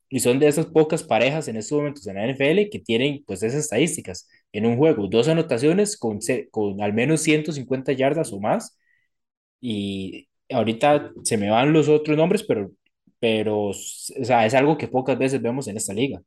Y 0.09 0.21
son 0.21 0.38
de 0.38 0.47
esas 0.49 0.66
pocas 0.66 1.02
parejas 1.02 1.49
en 1.49 1.56
estos 1.56 1.78
momentos 1.78 2.06
en 2.06 2.16
la 2.16 2.25
NFL 2.25 2.68
que 2.71 2.78
tienen 2.78 3.25
pues 3.26 3.42
esas 3.42 3.61
estadísticas. 3.64 4.28
En 4.52 4.66
un 4.66 4.76
juego, 4.76 5.09
dos 5.09 5.28
anotaciones 5.28 5.97
con, 5.97 6.21
con 6.50 6.80
al 6.83 6.92
menos 6.92 7.21
150 7.23 7.92
yardas 7.92 8.33
o 8.33 8.40
más. 8.40 8.78
Y 9.61 10.28
ahorita 10.50 11.12
se 11.25 11.37
me 11.38 11.50
van 11.50 11.73
los 11.73 11.88
otros 11.88 12.16
nombres, 12.16 12.44
pero, 12.44 12.71
pero 13.18 13.68
o 13.68 13.73
sea, 13.75 14.47
es 14.47 14.54
algo 14.54 14.78
que 14.78 14.88
pocas 14.88 15.18
veces 15.18 15.42
vemos 15.42 15.68
en 15.68 15.76
esta 15.76 15.94
liga. 15.94 16.21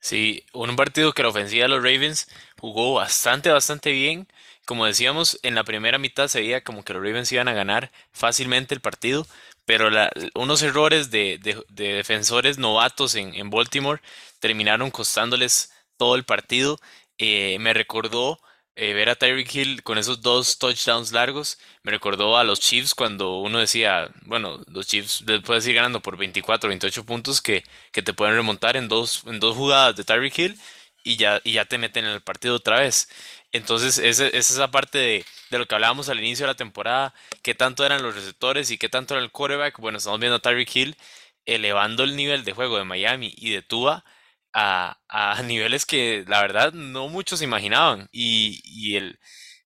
Sí, 0.00 0.44
un 0.54 0.76
partido 0.76 1.12
que 1.12 1.22
la 1.22 1.28
ofensiva 1.28 1.64
de 1.64 1.68
los 1.68 1.82
Ravens 1.82 2.28
jugó 2.58 2.94
bastante, 2.94 3.50
bastante 3.50 3.92
bien. 3.92 4.26
Como 4.64 4.86
decíamos, 4.86 5.38
en 5.42 5.54
la 5.54 5.64
primera 5.64 5.98
mitad 5.98 6.28
se 6.28 6.40
veía 6.40 6.62
como 6.64 6.84
que 6.84 6.92
los 6.94 7.02
Ravens 7.02 7.30
iban 7.32 7.48
a 7.48 7.52
ganar 7.52 7.90
fácilmente 8.12 8.74
el 8.74 8.80
partido, 8.80 9.26
pero 9.66 9.90
la- 9.90 10.10
unos 10.34 10.62
errores 10.62 11.10
de, 11.10 11.38
de- 11.38 11.64
de 11.68 11.92
defensores 11.94 12.56
novatos 12.58 13.14
en, 13.14 13.34
en 13.34 13.50
Baltimore 13.50 14.00
terminaron 14.38 14.90
costándoles 14.90 15.72
todo 15.96 16.14
el 16.14 16.24
partido. 16.24 16.78
Eh, 17.18 17.58
me 17.60 17.74
recordó 17.74 18.38
eh, 18.80 18.94
ver 18.94 19.10
a 19.10 19.14
Tyreek 19.14 19.54
Hill 19.54 19.82
con 19.82 19.98
esos 19.98 20.22
dos 20.22 20.58
touchdowns 20.58 21.12
largos. 21.12 21.58
Me 21.82 21.92
recordó 21.92 22.38
a 22.38 22.44
los 22.44 22.60
Chiefs 22.60 22.94
cuando 22.94 23.38
uno 23.40 23.58
decía, 23.58 24.10
bueno, 24.22 24.62
los 24.68 24.86
Chiefs 24.86 25.20
les 25.26 25.42
puedes 25.42 25.66
ir 25.66 25.74
ganando 25.74 26.00
por 26.00 26.16
24, 26.16 26.66
28 26.68 27.04
puntos 27.04 27.42
que, 27.42 27.62
que 27.92 28.00
te 28.02 28.14
pueden 28.14 28.36
remontar 28.36 28.78
en 28.78 28.88
dos, 28.88 29.22
en 29.26 29.38
dos 29.38 29.54
jugadas 29.54 29.96
de 29.96 30.04
Tyreek 30.04 30.38
Hill 30.38 30.60
y 31.04 31.16
ya, 31.16 31.42
y 31.44 31.52
ya 31.52 31.66
te 31.66 31.76
meten 31.76 32.06
en 32.06 32.12
el 32.12 32.22
partido 32.22 32.54
otra 32.56 32.80
vez. 32.80 33.10
Entonces, 33.52 33.98
esa 33.98 34.26
es 34.28 34.50
esa 34.50 34.70
parte 34.70 34.96
de, 34.98 35.26
de 35.50 35.58
lo 35.58 35.66
que 35.66 35.74
hablábamos 35.74 36.08
al 36.08 36.18
inicio 36.18 36.46
de 36.46 36.52
la 36.52 36.56
temporada, 36.56 37.12
qué 37.42 37.54
tanto 37.54 37.84
eran 37.84 38.02
los 38.02 38.14
receptores 38.14 38.70
y 38.70 38.78
qué 38.78 38.88
tanto 38.88 39.14
era 39.14 39.22
el 39.22 39.30
quarterback. 39.30 39.78
Bueno, 39.78 39.98
estamos 39.98 40.20
viendo 40.20 40.36
a 40.36 40.40
Tyreek 40.40 40.74
Hill 40.74 40.96
elevando 41.44 42.04
el 42.04 42.16
nivel 42.16 42.44
de 42.44 42.52
juego 42.52 42.78
de 42.78 42.84
Miami 42.84 43.34
y 43.36 43.50
de 43.50 43.60
Tua 43.62 44.04
a, 44.52 44.98
a 45.08 45.42
niveles 45.44 45.86
que 45.86 46.24
la 46.28 46.40
verdad 46.42 46.72
no 46.72 47.08
muchos 47.08 47.42
imaginaban. 47.42 48.08
Y, 48.12 48.60
y 48.64 48.96
el, 48.96 49.18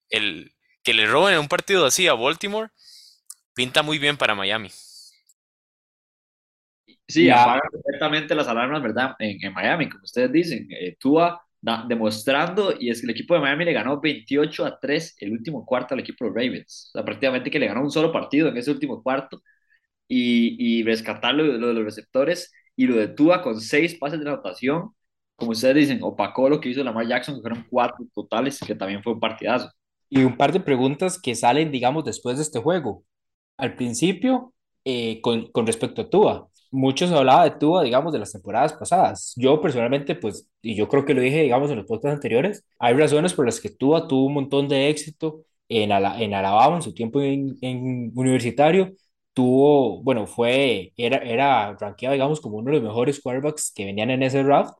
el 0.10 0.54
que 0.84 0.94
le 0.96 1.08
roben 1.08 1.36
en 1.36 1.42
un 1.42 1.48
partido 1.50 1.86
así 1.88 2.08
a 2.08 2.14
Baltimore 2.16 2.70
pinta 3.56 3.84
muy 3.84 4.00
bien 4.00 4.18
para 4.18 4.36
Miami. 4.36 4.72
Sí, 7.08 7.30
apagan 7.30 7.62
perfectamente 7.72 8.36
las 8.36 8.48
alarmas, 8.48 8.82
¿verdad? 8.82 9.16
En, 9.20 9.38
en 9.44 9.54
Miami, 9.54 9.90
como 9.90 10.04
ustedes 10.04 10.32
dicen. 10.32 10.68
Eh, 10.72 10.96
Tua 11.00 11.42
da- 11.62 11.86
demostrando, 11.88 12.74
y 12.80 12.90
es 12.90 13.00
que 13.02 13.06
el 13.08 13.12
equipo 13.12 13.34
de 13.36 13.42
Miami 13.42 13.66
le 13.66 13.74
ganó 13.74 14.00
28 14.02 14.66
a 14.66 14.80
3 14.80 15.16
el 15.20 15.32
último 15.32 15.66
cuarto 15.66 15.94
al 15.94 16.00
equipo 16.02 16.26
de 16.26 16.30
los 16.32 16.36
Ravens. 16.38 16.90
O 16.94 16.98
sea, 16.98 17.06
prácticamente 17.06 17.52
que 17.52 17.60
le 17.60 17.68
ganó 17.68 17.82
un 17.82 17.92
solo 17.92 18.12
partido 18.12 18.50
en 18.50 18.58
ese 18.58 18.72
último 18.72 19.02
cuarto. 19.04 19.42
Y, 20.08 20.80
y 20.82 20.84
rescatar 20.84 21.36
lo, 21.36 21.44
lo 21.46 21.68
de 21.70 21.74
los 21.76 21.86
receptores 21.86 22.54
y 22.76 22.88
lo 22.88 22.96
de 22.98 23.08
Tua 23.10 23.42
con 23.42 23.60
seis 23.62 23.96
pases 23.98 24.20
de 24.20 24.30
anotación. 24.30 24.92
Como 25.36 25.52
ustedes 25.52 25.76
dicen, 25.76 26.00
opacó 26.04 26.50
lo 26.50 26.60
que 26.62 26.70
hizo 26.70 26.84
Lamar 26.84 27.08
Jackson, 27.08 27.36
que 27.36 27.42
fueron 27.42 27.66
cuatro 27.70 28.06
totales, 28.14 28.60
que 28.66 28.76
también 28.76 29.04
fue 29.04 29.14
un 29.14 29.20
partidazo. 29.20 29.70
y 30.10 30.24
un 30.24 30.38
par 30.38 30.52
de 30.54 30.60
preguntas 30.60 31.20
que 31.22 31.36
salen, 31.36 31.72
digamos, 31.72 32.04
después 32.06 32.38
de 32.38 32.44
este 32.44 32.60
juego. 32.60 33.04
Al 33.58 33.76
principio, 33.76 34.54
eh, 34.86 35.22
con, 35.22 35.52
con 35.52 35.66
respecto 35.68 36.02
a 36.04 36.10
Tua, 36.10 36.50
muchos 36.72 37.12
hablaba 37.12 37.46
de 37.46 37.52
Tua, 37.60 37.84
digamos, 37.84 38.14
de 38.14 38.20
las 38.20 38.32
temporadas 38.32 38.74
pasadas. 38.74 39.34
Yo 39.38 39.62
personalmente, 39.62 40.16
pues, 40.16 40.50
y 40.62 40.76
yo 40.76 40.88
creo 40.90 41.06
que 41.06 41.14
lo 41.16 41.22
dije, 41.22 41.42
digamos, 41.44 41.72
en 41.72 41.78
los 41.78 41.88
podcasts 41.88 42.16
anteriores, 42.16 42.66
hay 42.80 42.96
razones 42.96 43.34
por 43.34 43.46
las 43.46 43.60
que 43.62 43.70
Tua 43.72 44.08
tuvo 44.08 44.26
un 44.28 44.34
montón 44.36 44.68
de 44.68 44.90
éxito 44.90 45.46
en, 45.70 45.92
Ala- 45.92 46.22
en 46.22 46.34
Alabama, 46.34 46.78
en 46.78 46.82
su 46.84 46.94
tiempo 46.94 47.22
en, 47.22 47.58
en 47.62 48.12
universitario. 48.16 48.94
Tuvo, 49.34 50.04
bueno, 50.04 50.28
fue, 50.28 50.94
era, 50.98 51.18
era 51.18 51.76
rankeado, 51.80 52.14
digamos, 52.14 52.40
como 52.42 52.58
uno 52.58 52.72
de 52.72 52.78
los 52.78 52.84
mejores 52.84 53.20
quarterbacks 53.22 53.72
que 53.74 53.86
venían 53.86 54.12
en 54.12 54.24
ese 54.24 54.44
draft. 54.44 54.74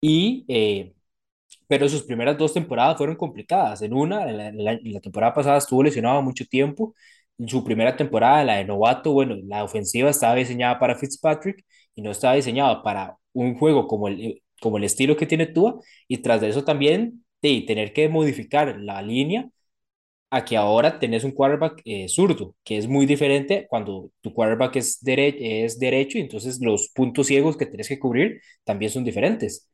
Y 0.00 0.44
eh, 0.48 0.94
pero 1.68 1.88
sus 1.88 2.04
primeras 2.04 2.38
dos 2.38 2.54
temporadas 2.54 2.98
fueron 2.98 3.16
complicadas. 3.16 3.82
En 3.82 3.94
una, 3.94 4.28
en 4.30 4.64
la, 4.94 5.00
temporada 5.00 5.34
pasada 5.34 5.58
estuvo 5.58 5.82
lesionado 5.82 6.22
mucho 6.22 6.46
tiempo. 6.46 6.94
En 7.38 7.48
su 7.48 7.64
primera 7.64 7.96
temporada, 7.96 8.44
la 8.44 8.56
de 8.56 8.64
novato, 8.64 9.12
bueno, 9.12 9.36
la 9.44 9.64
ofensiva 9.64 10.10
estaba 10.10 10.34
diseñada 10.36 10.78
para 10.78 10.96
Fitzpatrick 10.96 11.64
y 11.94 12.02
no 12.02 12.10
estaba 12.10 12.34
diseñada 12.34 12.82
para 12.82 13.18
un 13.32 13.56
juego 13.58 13.86
como 13.88 14.08
el, 14.08 14.42
como 14.60 14.78
el 14.78 14.84
estilo 14.84 15.16
que 15.16 15.26
tiene 15.26 15.46
Tua. 15.46 15.80
Y 16.08 16.18
tras 16.18 16.40
de 16.40 16.50
eso 16.50 16.64
también, 16.64 17.24
de 17.42 17.64
tener 17.66 17.92
que 17.92 18.08
modificar 18.08 18.78
la 18.80 19.02
línea 19.02 19.48
a 20.32 20.44
que 20.46 20.56
ahora 20.56 20.98
tenés 20.98 21.24
un 21.24 21.32
quarterback 21.32 21.82
eh, 21.84 22.08
zurdo, 22.08 22.56
que 22.64 22.78
es 22.78 22.88
muy 22.88 23.04
diferente 23.04 23.66
cuando 23.68 24.10
tu 24.22 24.32
quarterback 24.32 24.76
es, 24.76 24.98
dere 25.02 25.64
es 25.64 25.78
derecho, 25.78 26.16
y 26.18 26.22
entonces 26.22 26.58
los 26.62 26.88
puntos 26.88 27.26
ciegos 27.26 27.56
que 27.58 27.66
tenés 27.66 27.86
que 27.88 27.98
cubrir 27.98 28.40
también 28.64 28.90
son 28.90 29.04
diferentes. 29.04 29.68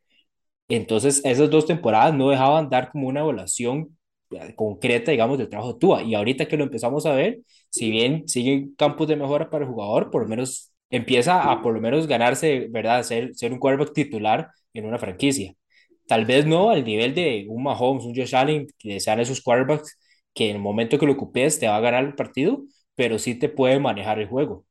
Entonces, 0.68 1.22
esas 1.24 1.50
dos 1.50 1.66
temporadas 1.66 2.14
no 2.14 2.30
dejaban 2.30 2.68
dar 2.70 2.90
como 2.90 3.08
una 3.08 3.20
evaluación 3.20 3.96
eh, 4.30 4.54
concreta, 4.56 5.12
digamos, 5.12 5.38
del 5.38 5.48
trabajo 5.48 5.74
de 5.74 5.78
Tua. 5.78 6.02
Y 6.02 6.14
ahorita 6.14 6.46
que 6.48 6.56
lo 6.56 6.64
empezamos 6.64 7.06
a 7.06 7.14
ver, 7.14 7.40
si 7.70 7.90
bien 7.90 8.28
siguen 8.28 8.74
campos 8.76 9.08
de 9.08 9.16
mejora 9.16 9.50
para 9.50 9.64
el 9.64 9.70
jugador, 9.70 10.10
por 10.10 10.22
lo 10.22 10.28
menos 10.28 10.72
empieza 10.90 11.50
a 11.52 11.62
por 11.62 11.74
lo 11.74 11.80
menos 11.80 12.06
ganarse, 12.08 12.66
¿verdad? 12.70 13.02
Ser, 13.04 13.34
ser 13.34 13.52
un 13.52 13.58
quarterback 13.60 13.92
titular 13.94 14.48
en 14.74 14.86
una 14.86 14.98
franquicia. 14.98 15.54
Tal 16.08 16.24
vez 16.24 16.46
no 16.46 16.70
al 16.70 16.84
nivel 16.84 17.14
de 17.14 17.46
un 17.48 17.62
Mahomes, 17.62 18.04
un 18.04 18.14
Josh 18.14 18.34
Allen, 18.34 18.66
que 18.78 18.98
sean 19.00 19.20
esos 19.20 19.40
quarterbacks 19.42 19.96
que 20.38 20.50
en 20.50 20.56
el 20.56 20.62
momento 20.62 20.98
que 20.98 21.06
lo 21.06 21.12
ocupes 21.14 21.60
te 21.60 21.68
va 21.68 21.76
a 21.78 21.80
ganar 21.80 22.04
el 22.04 22.16
partido, 22.16 22.62
pero 22.96 23.18
sí 23.20 23.36
te 23.36 23.50
puede 23.50 23.80
manejar 23.80 24.20
el 24.20 24.28
juego. 24.28 24.66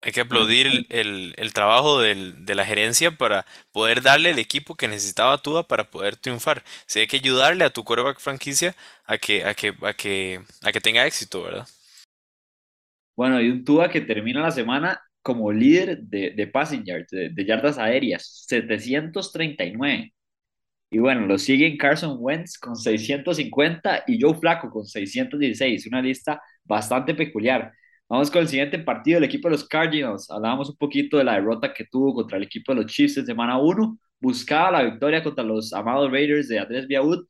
Hay 0.00 0.12
que 0.12 0.20
aplaudir 0.20 0.66
el, 0.68 0.86
el- 0.90 1.34
el 1.36 1.52
trabajo 1.52 2.00
del- 2.00 2.44
de 2.46 2.54
la 2.54 2.64
gerencia 2.64 3.16
para 3.16 3.46
poder 3.72 4.00
darle 4.02 4.30
el 4.30 4.38
equipo 4.38 4.76
que 4.76 4.86
necesitaba 4.88 5.38
Tua 5.42 5.66
para 5.66 5.90
poder 5.90 6.16
triunfar. 6.16 6.62
Sí, 6.86 7.00
hay 7.00 7.06
que 7.08 7.16
ayudarle 7.16 7.64
a 7.64 7.70
tu 7.70 7.82
quarterback 7.84 8.20
franquicia 8.20 8.76
a 9.06 9.18
que, 9.18 9.44
a 9.44 9.54
que, 9.54 9.74
a 9.82 9.92
que, 9.94 10.40
a 10.62 10.72
que 10.72 10.80
tenga 10.80 11.04
éxito, 11.06 11.42
¿verdad? 11.42 11.66
Bueno, 13.16 13.40
y 13.40 13.50
un 13.50 13.64
Tua 13.64 13.90
que 13.90 14.00
termina 14.00 14.40
la 14.42 14.50
semana 14.52 15.00
como 15.22 15.50
líder 15.52 15.98
de, 16.02 16.30
de 16.30 16.46
passing 16.46 16.84
yards, 16.84 17.08
de, 17.10 17.30
de 17.30 17.44
yardas 17.44 17.78
aéreas, 17.78 18.44
739. 18.46 20.12
Y 20.90 20.98
bueno, 20.98 21.26
lo 21.26 21.36
siguen 21.38 21.76
Carson 21.76 22.16
Wentz 22.18 22.58
con 22.58 22.74
650 22.76 24.04
y 24.06 24.20
Joe 24.20 24.34
Flacco 24.34 24.70
con 24.70 24.86
616. 24.86 25.86
Una 25.86 26.00
lista 26.00 26.40
bastante 26.64 27.14
peculiar. 27.14 27.72
Vamos 28.08 28.30
con 28.30 28.40
el 28.42 28.48
siguiente 28.48 28.78
partido, 28.78 29.18
el 29.18 29.24
equipo 29.24 29.48
de 29.48 29.52
los 29.52 29.68
Cardinals. 29.68 30.30
Hablábamos 30.30 30.70
un 30.70 30.76
poquito 30.76 31.18
de 31.18 31.24
la 31.24 31.34
derrota 31.34 31.74
que 31.74 31.84
tuvo 31.84 32.14
contra 32.14 32.38
el 32.38 32.44
equipo 32.44 32.72
de 32.74 32.82
los 32.82 32.90
Chiefs 32.92 33.18
en 33.18 33.26
semana 33.26 33.58
1. 33.58 33.98
Buscaba 34.20 34.70
la 34.70 34.82
victoria 34.82 35.22
contra 35.22 35.44
los 35.44 35.72
amados 35.74 36.10
Raiders 36.10 36.48
de 36.48 36.58
Andrés 36.58 36.86
Biaud 36.88 37.26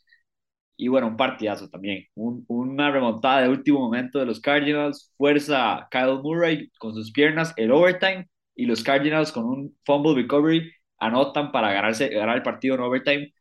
Y 0.76 0.88
bueno, 0.88 1.08
un 1.08 1.16
partidazo 1.16 1.68
también. 1.68 2.06
una 2.14 2.90
remontada 2.90 3.42
de 3.42 3.48
último 3.48 3.80
momento 3.80 4.18
de 4.20 4.26
los 4.26 4.40
Cardinals. 4.40 5.12
Fuerza 5.16 5.88
Kyle 5.90 6.20
Murray 6.22 6.70
con 6.78 6.94
sus 6.94 7.10
piernas, 7.12 7.52
el 7.56 7.72
overtime. 7.72 8.28
Y 8.54 8.66
los 8.66 8.82
Cardinals 8.82 9.32
con 9.32 9.44
un 9.46 9.78
fumble 9.84 10.14
recovery 10.14 10.70
anotan 10.98 11.52
para 11.52 11.72
ganarse, 11.72 12.08
ganar 12.08 12.36
el 12.36 12.42
partido 12.42 12.76
en 12.76 12.80
overtime. 12.82 13.32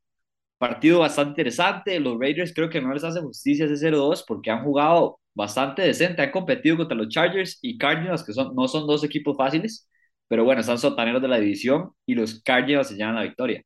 Partido 0.58 1.00
bastante 1.00 1.32
interesante. 1.32 2.00
Los 2.00 2.20
Raiders 2.20 2.54
creo 2.54 2.70
que 2.70 2.82
no 2.82 2.94
les 2.94 3.04
hace 3.04 3.22
justicia 3.22 3.66
ese 3.66 3.76
0-2 3.78 4.24
porque 4.28 4.50
han 4.52 4.64
jugado 4.64 5.20
bastante 5.34 5.84
decente. 5.84 6.22
Han 6.24 6.32
competido 6.32 6.78
contra 6.78 6.98
los 6.98 7.10
Chargers 7.10 7.60
y 7.62 7.78
Cardinals, 7.78 8.24
que 8.24 8.34
son, 8.34 8.56
no 8.56 8.68
son 8.68 8.88
dos 8.88 9.04
equipos 9.04 9.38
fáciles. 9.38 9.88
Pero 10.28 10.44
bueno, 10.44 10.62
están 10.62 10.78
sotaneros 10.80 11.22
de 11.22 11.28
la 11.28 11.40
división 11.40 11.92
y 12.06 12.16
los 12.16 12.42
Cardinals 12.44 12.88
se 12.90 12.96
llevan 12.96 13.16
la 13.16 13.24
victoria. 13.24 13.64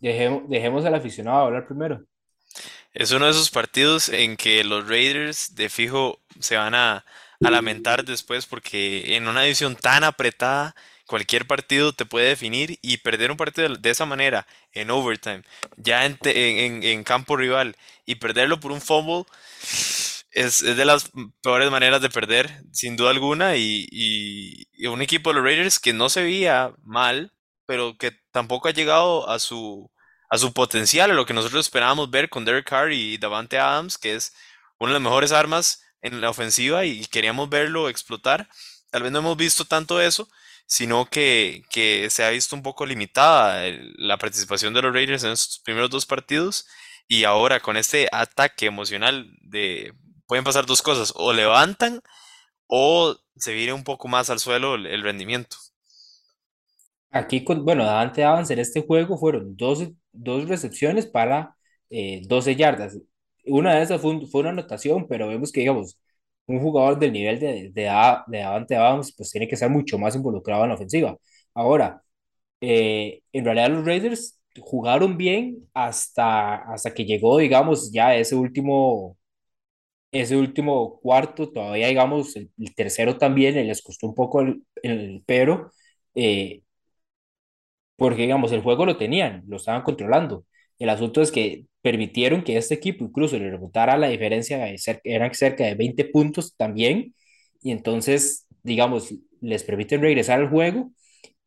Dejemos, 0.00 0.48
dejemos 0.48 0.84
al 0.86 0.94
aficionado 0.94 1.44
hablar 1.44 1.66
primero. 1.66 2.02
Es 2.92 3.10
uno 3.12 3.26
de 3.26 3.32
esos 3.32 3.50
partidos 3.50 4.08
en 4.08 4.36
que 4.36 4.64
los 4.64 4.88
Raiders 4.88 5.54
de 5.54 5.68
fijo 5.68 6.20
se 6.40 6.56
van 6.56 6.74
a, 6.74 7.04
a 7.42 7.50
lamentar 7.50 8.04
después 8.04 8.46
porque 8.46 9.16
en 9.16 9.28
una 9.28 9.42
división 9.42 9.76
tan 9.76 10.04
apretada 10.04 10.74
cualquier 11.06 11.46
partido 11.46 11.92
te 11.92 12.04
puede 12.04 12.28
definir 12.28 12.78
y 12.82 12.98
perder 12.98 13.30
un 13.30 13.36
partido 13.36 13.68
de 13.68 13.90
esa 13.90 14.06
manera 14.06 14.46
en 14.72 14.90
overtime, 14.90 15.42
ya 15.76 16.04
en, 16.04 16.18
en, 16.24 17.04
campo 17.04 17.36
rival 17.36 17.76
y 18.04 18.16
perderlo 18.16 18.60
por 18.60 18.72
un 18.72 18.80
fumble 18.80 19.24
es, 20.32 20.60
de 20.60 20.84
las 20.84 21.10
peores 21.42 21.70
maneras 21.70 22.02
de 22.02 22.10
perder, 22.10 22.62
sin 22.72 22.96
duda 22.96 23.10
alguna, 23.10 23.56
y, 23.56 23.86
y, 23.90 24.86
un 24.86 25.00
equipo 25.00 25.30
de 25.30 25.34
los 25.36 25.44
Raiders 25.44 25.78
que 25.80 25.94
no 25.94 26.08
se 26.10 26.22
veía 26.22 26.72
mal, 26.84 27.32
pero 27.64 27.96
que 27.96 28.12
tampoco 28.32 28.68
ha 28.68 28.72
llegado 28.72 29.30
a 29.30 29.38
su, 29.38 29.90
a 30.28 30.38
su 30.38 30.52
potencial, 30.52 31.10
a 31.10 31.14
lo 31.14 31.24
que 31.24 31.34
nosotros 31.34 31.66
esperábamos 31.66 32.10
ver 32.10 32.28
con 32.28 32.44
Derek 32.44 32.68
Carr 32.68 32.92
y 32.92 33.16
Davante 33.16 33.58
Adams, 33.58 33.96
que 33.96 34.14
es 34.14 34.34
una 34.78 34.90
de 34.90 34.94
las 34.94 35.02
mejores 35.02 35.32
armas 35.32 35.82
en 36.02 36.20
la 36.20 36.30
ofensiva 36.30 36.84
y 36.84 37.04
queríamos 37.06 37.48
verlo 37.48 37.88
explotar. 37.88 38.48
Tal 38.90 39.02
vez 39.02 39.12
no 39.12 39.20
hemos 39.20 39.36
visto 39.36 39.64
tanto 39.64 40.00
eso, 40.00 40.28
sino 40.66 41.06
que, 41.06 41.62
que 41.70 42.10
se 42.10 42.24
ha 42.24 42.30
visto 42.30 42.56
un 42.56 42.62
poco 42.62 42.86
limitada 42.86 43.62
la 43.96 44.18
participación 44.18 44.74
de 44.74 44.82
los 44.82 44.92
Raiders 44.92 45.24
en 45.24 45.32
estos 45.32 45.60
primeros 45.60 45.90
dos 45.90 46.06
partidos 46.06 46.66
y 47.08 47.24
ahora 47.24 47.60
con 47.60 47.76
este 47.76 48.08
ataque 48.12 48.66
emocional 48.66 49.30
de 49.42 49.92
pueden 50.26 50.44
pasar 50.44 50.66
dos 50.66 50.82
cosas, 50.82 51.12
o 51.16 51.32
levantan 51.32 52.00
o 52.66 53.16
se 53.36 53.54
viene 53.54 53.72
un 53.72 53.84
poco 53.84 54.08
más 54.08 54.30
al 54.30 54.38
suelo 54.38 54.74
el, 54.74 55.02
rendimiento. 55.02 55.56
Aquí, 57.10 57.44
con, 57.44 57.64
bueno, 57.64 57.84
Davante 57.84 58.24
Adams 58.24 58.50
en 58.50 58.58
este 58.58 58.82
juego 58.82 59.16
fueron 59.18 59.56
dos, 59.56 59.88
dos 60.12 60.48
recepciones 60.48 61.06
para 61.06 61.56
12 61.90 62.50
eh, 62.50 62.56
yardas. 62.56 62.98
Una 63.44 63.74
de 63.76 63.82
esas 63.82 64.00
fue, 64.00 64.26
fue, 64.26 64.40
una 64.40 64.50
anotación, 64.50 65.06
pero 65.08 65.28
vemos 65.28 65.52
que, 65.52 65.60
digamos, 65.60 65.98
un 66.46 66.60
jugador 66.60 66.98
del 66.98 67.12
nivel 67.12 67.38
de, 67.40 67.70
de, 67.72 67.82
de 68.26 68.38
Davante 68.38 68.76
Adams, 68.76 69.14
pues 69.16 69.30
tiene 69.30 69.48
que 69.48 69.56
ser 69.56 69.70
mucho 69.70 69.98
más 69.98 70.14
involucrado 70.16 70.62
en 70.64 70.68
la 70.70 70.74
ofensiva. 70.76 71.16
Ahora, 71.54 72.02
eh, 72.60 73.22
en 73.32 73.44
realidad 73.44 73.70
los 73.70 73.86
Raiders 73.86 74.40
jugaron 74.60 75.16
bien 75.18 75.68
hasta, 75.74 76.56
hasta 76.72 76.94
que 76.94 77.04
llegó, 77.04 77.38
digamos, 77.38 77.92
ya 77.92 78.14
ese 78.16 78.34
último, 78.36 79.18
ese 80.12 80.36
último 80.36 81.00
cuarto, 81.00 81.50
todavía, 81.52 81.88
digamos, 81.88 82.36
el, 82.36 82.50
tercero 82.76 83.18
también 83.18 83.54
les 83.66 83.82
costó 83.82 84.06
un 84.08 84.14
poco 84.14 84.40
el, 84.42 84.64
el 84.82 85.22
pero, 85.26 85.72
eh, 86.14 86.62
porque, 87.96 88.22
digamos, 88.22 88.52
el 88.52 88.62
juego 88.62 88.84
lo 88.86 88.96
tenían, 88.96 89.42
lo 89.48 89.56
estaban 89.56 89.82
controlando. 89.82 90.44
El 90.78 90.90
asunto 90.90 91.22
es 91.22 91.32
que 91.32 91.66
permitieron 91.82 92.42
que 92.42 92.56
este 92.56 92.74
equipo 92.74 93.04
incluso 93.04 93.38
le 93.38 93.50
remontara 93.50 93.96
la 93.96 94.08
diferencia, 94.08 94.58
de 94.58 94.76
eran 95.04 95.34
cerca 95.34 95.64
de 95.64 95.74
20 95.74 96.04
puntos 96.06 96.54
también, 96.56 97.14
y 97.62 97.70
entonces, 97.70 98.46
digamos, 98.62 99.14
les 99.40 99.64
permiten 99.64 100.02
regresar 100.02 100.40
al 100.40 100.48
juego, 100.50 100.90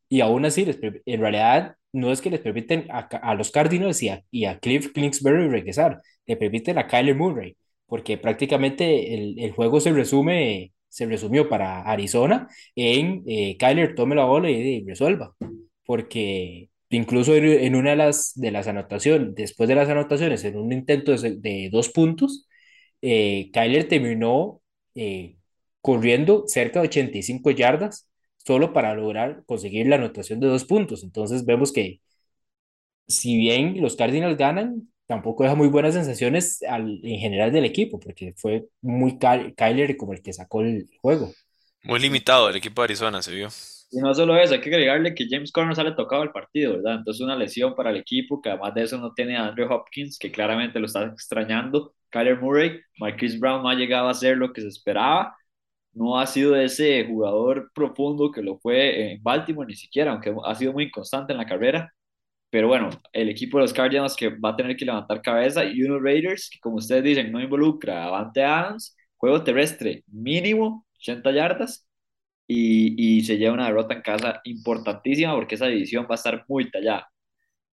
y 0.08 0.20
aún 0.20 0.44
así, 0.44 0.64
les, 0.64 0.78
en 1.06 1.20
realidad, 1.20 1.76
no 1.92 2.12
es 2.12 2.20
que 2.20 2.30
les 2.30 2.40
permiten 2.40 2.86
a, 2.90 3.00
a 3.00 3.34
los 3.34 3.50
Cardinals 3.50 4.02
y 4.02 4.08
a, 4.08 4.24
y 4.30 4.44
a 4.46 4.58
Cliff 4.58 4.92
Kingsbury 4.92 5.48
regresar, 5.48 6.00
le 6.26 6.36
permiten 6.36 6.78
a 6.78 6.86
Kyler 6.86 7.16
Murray, 7.16 7.56
porque 7.86 8.18
prácticamente 8.18 9.14
el, 9.14 9.38
el 9.38 9.52
juego 9.52 9.80
se 9.80 9.92
resume, 9.92 10.72
se 10.88 11.06
resumió 11.06 11.48
para 11.48 11.82
Arizona 11.82 12.48
en 12.76 13.22
eh, 13.26 13.56
Kyler 13.58 13.94
tome 13.94 14.14
la 14.16 14.24
bola 14.24 14.50
y 14.50 14.84
resuelva, 14.84 15.34
porque 15.84 16.70
Incluso 16.90 17.36
en 17.36 17.76
una 17.76 17.90
de 17.90 17.96
las, 17.96 18.66
anotaciones, 18.66 19.34
después 19.36 19.68
de 19.68 19.76
las 19.76 19.88
anotaciones, 19.88 20.44
en 20.44 20.56
un 20.58 20.72
intento 20.72 21.12
de, 21.16 21.68
dos 21.72 21.88
puntos, 21.88 22.48
eh, 23.00 23.50
Kyler 23.52 23.86
terminó 23.88 24.60
eh, 24.96 25.36
corriendo 25.80 26.44
cerca 26.48 26.80
de 26.80 26.88
85 26.88 27.52
yardas 27.52 28.08
solo 28.44 28.72
para 28.72 28.94
lograr 28.94 29.44
conseguir 29.46 29.86
la 29.86 29.96
anotación 29.96 30.40
de 30.40 30.48
dos 30.48 30.64
puntos. 30.64 31.04
Entonces 31.04 31.44
vemos 31.44 31.72
que 31.72 32.00
si 33.06 33.36
bien 33.36 33.80
los 33.80 33.96
Cardinals 33.96 34.36
ganan, 34.36 34.88
tampoco 35.06 35.44
deja 35.44 35.54
muy 35.54 35.68
buenas 35.68 35.94
sensaciones 35.94 36.62
al, 36.62 37.00
en 37.04 37.20
general 37.20 37.52
del 37.52 37.64
equipo, 37.64 38.00
porque 38.00 38.34
fue 38.36 38.66
muy 38.80 39.18
Kyler 39.18 39.96
como 39.96 40.12
el 40.12 40.22
que 40.22 40.32
sacó 40.32 40.62
el 40.62 40.88
juego. 41.00 41.32
Muy 41.82 42.00
limitado 42.00 42.48
el 42.48 42.56
equipo 42.56 42.82
de 42.82 42.86
Arizona, 42.86 43.22
se 43.22 43.32
vio. 43.32 43.48
Y 43.92 43.98
no 43.98 44.14
solo 44.14 44.36
eso, 44.36 44.54
hay 44.54 44.60
que 44.60 44.68
agregarle 44.70 45.14
que 45.14 45.26
James 45.28 45.50
Conner 45.50 45.74
sale 45.74 45.92
tocado 45.92 46.22
el 46.22 46.30
partido, 46.30 46.74
¿verdad? 46.76 46.96
Entonces 46.98 47.20
una 47.22 47.34
lesión 47.36 47.74
para 47.74 47.90
el 47.90 47.96
equipo, 47.96 48.40
que 48.40 48.50
además 48.50 48.74
de 48.74 48.82
eso 48.84 48.98
no 48.98 49.12
tiene 49.14 49.36
a 49.36 49.48
Andrew 49.48 49.72
Hopkins, 49.72 50.16
que 50.18 50.30
claramente 50.30 50.78
lo 50.78 50.86
está 50.86 51.04
extrañando. 51.06 51.94
Kyler 52.10 52.40
Murray, 52.40 52.80
Marquise 52.98 53.38
Brown 53.38 53.62
no 53.62 53.68
ha 53.68 53.74
llegado 53.74 54.08
a 54.08 54.14
ser 54.14 54.36
lo 54.36 54.52
que 54.52 54.60
se 54.60 54.68
esperaba. 54.68 55.36
No 55.92 56.18
ha 56.20 56.26
sido 56.26 56.56
ese 56.56 57.04
jugador 57.06 57.70
profundo 57.74 58.30
que 58.32 58.42
lo 58.42 58.58
fue 58.60 59.12
en 59.14 59.22
Baltimore 59.22 59.66
ni 59.68 59.74
siquiera, 59.76 60.12
aunque 60.12 60.32
ha 60.44 60.54
sido 60.54 60.72
muy 60.72 60.90
constante 60.90 61.32
en 61.32 61.38
la 61.38 61.46
carrera. 61.46 61.92
Pero 62.50 62.68
bueno, 62.68 62.90
el 63.12 63.28
equipo 63.28 63.58
de 63.58 63.62
los 63.64 63.72
Cardinals 63.72 64.16
que 64.16 64.30
va 64.30 64.50
a 64.50 64.56
tener 64.56 64.76
que 64.76 64.84
levantar 64.84 65.22
cabeza 65.22 65.64
y 65.64 65.82
unos 65.82 66.02
Raiders 66.02 66.50
que, 66.50 66.58
como 66.60 66.76
ustedes 66.76 67.04
dicen, 67.04 67.32
no 67.32 67.40
involucra 67.40 68.04
a 68.04 68.06
Avante 68.08 68.44
Adams, 68.44 68.96
juego 69.16 69.44
terrestre 69.44 70.04
mínimo, 70.08 70.86
80 70.98 71.32
yardas, 71.32 71.86
y, 72.52 73.22
se 73.22 73.36
lleva 73.36 73.54
una 73.54 73.66
derrota 73.66 73.94
en 73.94 74.02
casa 74.02 74.40
importantísima 74.44 75.34
porque 75.34 75.54
esa 75.54 75.66
división 75.66 76.04
va 76.04 76.14
a 76.14 76.16
estar 76.16 76.44
muy 76.48 76.70
tallada. 76.70 77.10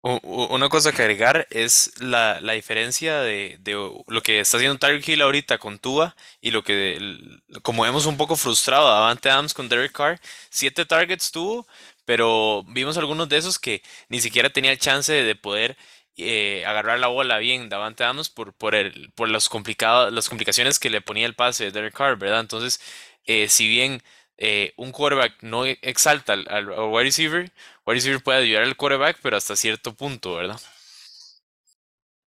Una 0.02 0.68
cosa 0.68 0.92
que 0.92 1.02
agregar 1.02 1.48
es 1.50 2.00
la, 2.00 2.40
la 2.40 2.52
diferencia 2.52 3.20
de, 3.20 3.56
de, 3.60 3.72
lo 3.72 4.22
que 4.22 4.38
está 4.38 4.56
haciendo 4.56 4.78
Tyreek 4.78 5.08
Hill 5.08 5.22
ahorita 5.22 5.58
con 5.58 5.80
Tua 5.80 6.14
y 6.40 6.52
lo 6.52 6.62
que, 6.62 7.16
como 7.62 7.82
vemos 7.82 8.06
un 8.06 8.16
poco 8.16 8.36
frustrado, 8.36 8.86
Davante 8.86 9.30
Adams 9.30 9.52
con 9.52 9.68
Derek 9.68 9.90
Carr, 9.90 10.20
siete 10.48 10.84
targets 10.84 11.32
tuvo, 11.32 11.66
pero 12.04 12.62
vimos 12.68 12.96
algunos 12.98 13.28
de 13.28 13.38
esos 13.38 13.58
que 13.58 13.82
ni 14.08 14.20
siquiera 14.20 14.50
tenía 14.50 14.70
el 14.70 14.78
chance 14.78 15.12
de 15.12 15.34
poder 15.34 15.76
eh, 16.16 16.64
agarrar 16.66 17.00
la 17.00 17.08
bola 17.08 17.38
bien 17.38 17.68
Davante 17.68 18.04
Adams 18.04 18.28
por, 18.28 18.52
por, 18.52 18.76
el, 18.76 19.10
por 19.16 19.28
los 19.28 19.48
complicados, 19.48 20.12
las 20.12 20.28
complicaciones 20.28 20.78
que 20.78 20.90
le 20.90 21.00
ponía 21.00 21.26
el 21.26 21.34
pase 21.34 21.64
de 21.64 21.72
Derek 21.72 21.94
Carr, 21.94 22.16
¿verdad? 22.16 22.40
Entonces, 22.40 22.80
eh, 23.24 23.48
si 23.48 23.66
bien 23.66 24.02
eh, 24.38 24.72
un 24.76 24.92
quarterback 24.92 25.42
no 25.42 25.64
exalta 25.64 26.34
al, 26.34 26.46
al, 26.48 26.68
wide 26.68 27.04
receiver, 27.04 27.50
wide 27.86 27.94
receiver 27.94 28.22
puede 28.22 28.44
ayudar 28.44 28.64
al 28.64 28.76
quarterback, 28.76 29.18
pero 29.22 29.36
hasta 29.36 29.56
cierto 29.56 29.94
punto, 29.94 30.34
¿verdad? 30.36 30.60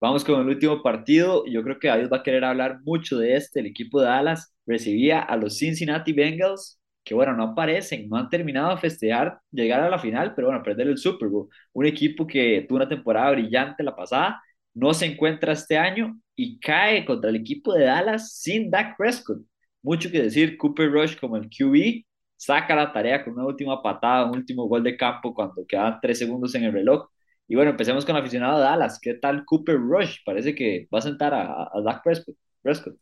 Vamos 0.00 0.24
con 0.24 0.40
el 0.40 0.48
último 0.48 0.82
partido. 0.82 1.44
Yo 1.46 1.62
creo 1.62 1.78
que 1.78 1.92
Dios 1.96 2.10
va 2.10 2.18
a 2.18 2.22
querer 2.22 2.44
hablar 2.44 2.80
mucho 2.84 3.18
de 3.18 3.34
este. 3.34 3.60
El 3.60 3.66
equipo 3.66 4.00
de 4.00 4.06
Dallas 4.06 4.54
recibía 4.64 5.20
a 5.20 5.36
los 5.36 5.58
Cincinnati 5.58 6.12
Bengals, 6.12 6.80
que 7.04 7.14
bueno, 7.14 7.34
no 7.34 7.42
aparecen, 7.44 8.08
no 8.08 8.16
han 8.16 8.28
terminado 8.28 8.70
de 8.70 8.80
festejar 8.80 9.40
llegar 9.50 9.80
a 9.80 9.90
la 9.90 9.98
final, 9.98 10.34
pero 10.34 10.48
bueno, 10.48 10.62
perder 10.62 10.86
el 10.88 10.98
Super 10.98 11.28
Bowl. 11.28 11.48
Un 11.72 11.86
equipo 11.86 12.26
que 12.26 12.64
tuvo 12.68 12.76
una 12.76 12.88
temporada 12.88 13.32
brillante 13.32 13.82
la 13.82 13.96
pasada, 13.96 14.40
no 14.74 14.94
se 14.94 15.06
encuentra 15.06 15.52
este 15.52 15.76
año 15.76 16.16
y 16.36 16.60
cae 16.60 17.04
contra 17.04 17.30
el 17.30 17.36
equipo 17.36 17.74
de 17.74 17.84
Dallas 17.86 18.34
sin 18.38 18.70
Dak 18.70 18.96
Prescott 18.96 19.40
mucho 19.82 20.10
que 20.10 20.22
decir. 20.22 20.56
Cooper 20.58 20.90
Rush 20.90 21.16
como 21.18 21.36
el 21.36 21.48
QB 21.48 22.04
saca 22.36 22.74
la 22.74 22.92
tarea 22.92 23.24
con 23.24 23.34
una 23.34 23.46
última 23.46 23.82
patada, 23.82 24.26
un 24.26 24.36
último 24.36 24.66
gol 24.68 24.82
de 24.82 24.96
campo 24.96 25.34
cuando 25.34 25.66
quedan 25.66 25.98
tres 26.00 26.18
segundos 26.18 26.54
en 26.54 26.64
el 26.64 26.72
reloj. 26.72 27.08
Y 27.48 27.54
bueno, 27.56 27.70
empecemos 27.70 28.04
con 28.04 28.14
el 28.16 28.22
aficionado 28.22 28.58
de 28.58 28.64
Dallas. 28.64 28.98
¿Qué 29.00 29.14
tal 29.14 29.44
Cooper 29.44 29.76
Rush? 29.76 30.18
Parece 30.24 30.54
que 30.54 30.88
va 30.92 30.98
a 30.98 31.02
sentar 31.02 31.34
a, 31.34 31.64
a 31.72 31.80
Dak 31.82 32.02
Prescott. 32.02 32.96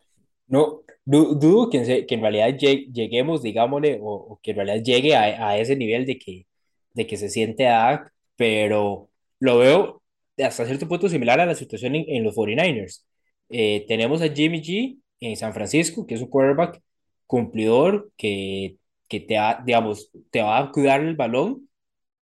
No, 0.48 0.82
dudo 1.04 1.70
que, 1.70 2.06
que, 2.06 2.14
en 2.14 2.20
realidad 2.20 2.56
lleguemos, 2.56 3.42
digámosle, 3.42 3.98
o, 4.00 4.38
que 4.42 4.52
en 4.52 4.56
realidad 4.58 4.84
llegue 4.84 5.16
a, 5.16 5.48
a, 5.48 5.58
ese 5.58 5.74
nivel 5.76 6.06
de 6.06 6.18
que, 6.18 6.46
de 6.94 7.06
que 7.06 7.16
se 7.16 7.28
siente 7.28 7.66
a 7.66 7.90
Dak, 7.90 8.12
pero 8.36 9.10
lo 9.40 9.58
veo 9.58 10.02
hasta 10.38 10.66
cierto 10.66 10.88
punto 10.88 11.08
similar 11.08 11.40
a 11.40 11.46
la 11.46 11.54
situación 11.54 11.94
en, 11.96 12.24
los 12.24 12.34
49ers. 12.36 13.04
Eh, 13.48 13.84
tenemos 13.88 14.22
a 14.22 14.28
Jimmy 14.28 14.60
G, 14.62 14.98
en 15.20 15.36
San 15.36 15.54
Francisco, 15.54 16.06
que 16.06 16.14
es 16.14 16.22
un 16.22 16.28
quarterback 16.28 16.82
cumplidor, 17.26 18.10
que, 18.16 18.76
que 19.08 19.20
te, 19.20 19.36
digamos, 19.64 20.10
te 20.30 20.42
va 20.42 20.58
a 20.58 20.70
cuidar 20.72 21.00
el 21.00 21.16
balón. 21.16 21.68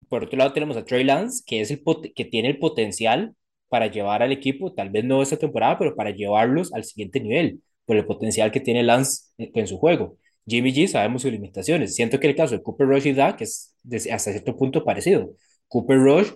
Por 0.10 0.24
otro 0.26 0.38
lado 0.38 0.54
tenemos 0.54 0.78
a 0.78 0.86
Trey 0.86 1.04
Lance, 1.04 1.44
que, 1.46 1.62
es 1.62 1.72
el 1.72 1.82
que 2.16 2.26
tiene 2.26 2.50
el 2.50 2.60
potencial 2.60 3.36
para 3.70 3.88
llevar 3.88 4.24
al 4.24 4.32
equipo, 4.32 4.74
tal 4.74 4.90
vez 4.90 5.04
no 5.06 5.22
esta 5.22 5.38
temporada, 5.38 5.78
pero 5.78 5.96
para 5.96 6.12
llevarlos 6.12 6.74
al 6.74 6.84
siguiente 6.84 7.20
nivel, 7.20 7.62
por 7.86 7.96
el 7.98 8.06
potencial 8.06 8.52
que 8.52 8.60
tiene 8.60 8.84
Lance 8.84 9.26
en 9.38 9.68
su 9.68 9.78
juego. 9.78 10.18
Jimmy 10.48 10.74
G 10.74 10.88
sabemos 10.88 11.22
sus 11.22 11.32
limitaciones. 11.32 11.96
Siento 11.96 12.20
que 12.20 12.28
el 12.28 12.36
caso 12.36 12.56
de 12.56 12.64
Cooper 12.64 12.88
Rush 12.88 13.08
y 13.08 13.14
Dak 13.14 13.42
es 13.42 13.76
hasta 14.12 14.32
cierto 14.32 14.58
punto 14.58 14.84
parecido. 14.84 15.32
Cooper 15.68 16.00
Rush 16.00 16.32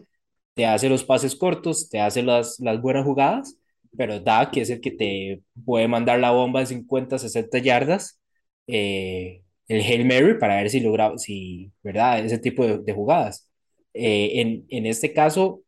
te 0.54 0.66
hace 0.66 0.90
los 0.90 1.04
pases 1.04 1.36
cortos, 1.36 1.90
te 1.90 2.00
hace 2.00 2.22
las, 2.22 2.60
las 2.60 2.82
buenas 2.82 3.06
jugadas, 3.06 3.58
pero 3.98 4.20
Dak 4.20 4.58
es 4.58 4.70
el 4.70 4.82
que 4.82 4.92
te 4.92 5.42
puede 5.66 5.88
mandar 5.88 6.20
la 6.20 6.32
bomba 6.32 6.62
de 6.62 6.68
50, 6.68 7.18
60 7.20 7.60
yardas, 7.60 8.20
eh, 8.68 9.44
el 9.68 9.82
Hail 9.82 10.06
Mary 10.06 10.38
para 10.40 10.58
ver 10.58 10.70
si 10.70 10.80
logra, 10.80 11.18
si, 11.18 11.72
¿verdad? 11.84 12.26
Ese 12.26 12.38
tipo 12.40 12.66
de, 12.66 12.94
jugadas. 12.94 13.50
Eh, 13.94 14.42
en, 14.42 14.66
en 14.70 14.86
este 14.86 15.14
caso, 15.14 15.62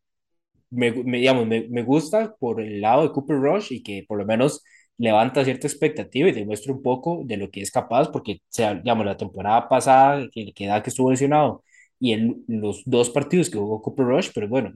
me, 0.70 0.92
digamos, 0.92 1.46
me, 1.46 1.68
me, 1.68 1.82
gusta 1.82 2.34
por 2.38 2.60
el 2.60 2.80
lado 2.80 3.02
de 3.02 3.12
Cooper 3.12 3.36
Rush 3.38 3.72
y 3.72 3.82
que 3.82 4.04
por 4.06 4.18
lo 4.18 4.26
menos 4.26 4.62
levanta 4.98 5.44
cierta 5.44 5.66
expectativa 5.66 6.28
y 6.28 6.32
demuestra 6.32 6.72
un 6.72 6.82
poco 6.82 7.22
de 7.24 7.36
lo 7.36 7.50
que 7.50 7.60
es 7.62 7.70
capaz, 7.70 8.10
porque, 8.10 8.40
sea, 8.48 8.74
digamos, 8.74 9.06
la 9.06 9.16
temporada 9.16 9.68
pasada, 9.68 10.28
que, 10.32 10.52
que 10.52 10.66
que 10.66 10.90
estuvo 10.90 11.10
lesionado, 11.10 11.62
y 11.98 12.12
en 12.12 12.44
los 12.48 12.82
dos 12.84 13.10
partidos 13.10 13.50
que 13.50 13.58
jugó 13.58 13.82
Cooper 13.82 14.06
Rush, 14.06 14.30
pero 14.34 14.48
bueno, 14.48 14.72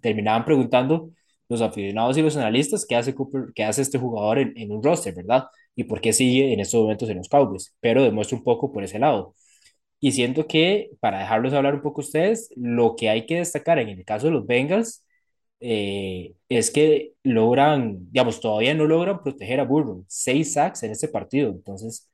terminaban 0.00 0.44
preguntando 0.44 1.10
los 1.48 1.60
aficionados 1.62 2.16
y 2.18 2.22
los 2.22 2.36
analistas 2.36 2.86
qué 2.86 2.96
hace, 2.96 3.14
Cooper, 3.14 3.52
qué 3.54 3.64
hace 3.64 3.82
este 3.82 3.98
jugador 3.98 4.38
en, 4.38 4.52
en 4.56 4.72
un 4.72 4.82
roster, 4.82 5.14
¿verdad? 5.14 5.46
Y 5.74 5.84
por 5.84 6.00
qué 6.00 6.12
sigue 6.12 6.52
en 6.52 6.60
estos 6.60 6.80
momentos 6.82 7.08
en 7.08 7.18
los 7.18 7.28
Cowboys, 7.28 7.74
pero 7.80 8.02
demuestra 8.02 8.36
un 8.38 8.44
poco 8.44 8.72
por 8.72 8.84
ese 8.84 8.98
lado. 8.98 9.34
Y 10.00 10.12
siento 10.12 10.46
que, 10.46 10.90
para 11.00 11.20
dejarlos 11.20 11.52
hablar 11.54 11.74
un 11.74 11.82
poco 11.82 12.00
ustedes, 12.02 12.50
lo 12.56 12.94
que 12.96 13.08
hay 13.10 13.26
que 13.26 13.36
destacar 13.36 13.78
en 13.78 13.88
el 13.88 14.04
caso 14.04 14.26
de 14.28 14.32
los 14.32 14.46
Bengals 14.46 15.04
eh, 15.60 16.34
es 16.48 16.70
que 16.70 17.14
logran, 17.24 18.10
digamos, 18.12 18.40
todavía 18.40 18.74
no 18.74 18.86
logran 18.86 19.22
proteger 19.22 19.60
a 19.60 19.64
Burrow. 19.64 20.04
Seis 20.08 20.52
sacks 20.54 20.82
en 20.84 20.92
este 20.92 21.08
partido. 21.08 21.50
Entonces, 21.50 22.08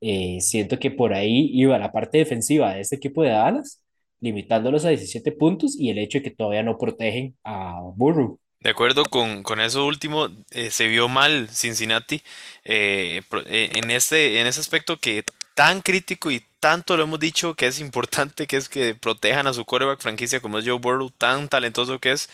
eh, 0.00 0.40
siento 0.40 0.78
que 0.78 0.90
por 0.90 1.14
ahí 1.14 1.50
iba 1.54 1.78
la 1.78 1.92
parte 1.92 2.18
defensiva 2.18 2.74
de 2.74 2.80
este 2.82 2.96
equipo 2.96 3.22
de 3.22 3.30
Dallas, 3.30 3.82
limitándolos 4.20 4.84
a 4.84 4.90
17 4.90 5.32
puntos 5.32 5.76
y 5.78 5.90
el 5.90 5.98
hecho 5.98 6.18
de 6.18 6.24
que 6.24 6.30
todavía 6.30 6.62
no 6.62 6.76
protegen 6.78 7.36
a 7.44 7.80
Burrow. 7.96 8.38
De 8.60 8.70
acuerdo 8.70 9.04
con, 9.04 9.42
con 9.42 9.60
eso 9.60 9.86
último, 9.86 10.28
eh, 10.50 10.70
se 10.70 10.86
vio 10.88 11.08
mal 11.08 11.48
Cincinnati 11.50 12.22
en, 12.64 13.90
este, 13.90 14.40
en 14.40 14.46
ese 14.46 14.60
aspecto 14.60 14.98
que 14.98 15.24
tan 15.54 15.82
crítico 15.82 16.30
y 16.30 16.44
tanto 16.58 16.96
lo 16.96 17.02
hemos 17.04 17.20
dicho 17.20 17.54
que 17.54 17.66
es 17.66 17.80
importante 17.80 18.46
que 18.46 18.56
es 18.56 18.68
que 18.68 18.94
protejan 18.94 19.46
a 19.46 19.52
su 19.52 19.64
quarterback 19.64 20.00
franquicia 20.00 20.40
como 20.40 20.58
es 20.58 20.66
Joe 20.66 20.78
Burrow, 20.78 21.10
tan 21.10 21.48
talentoso 21.48 21.98
que 21.98 22.12
es, 22.12 22.30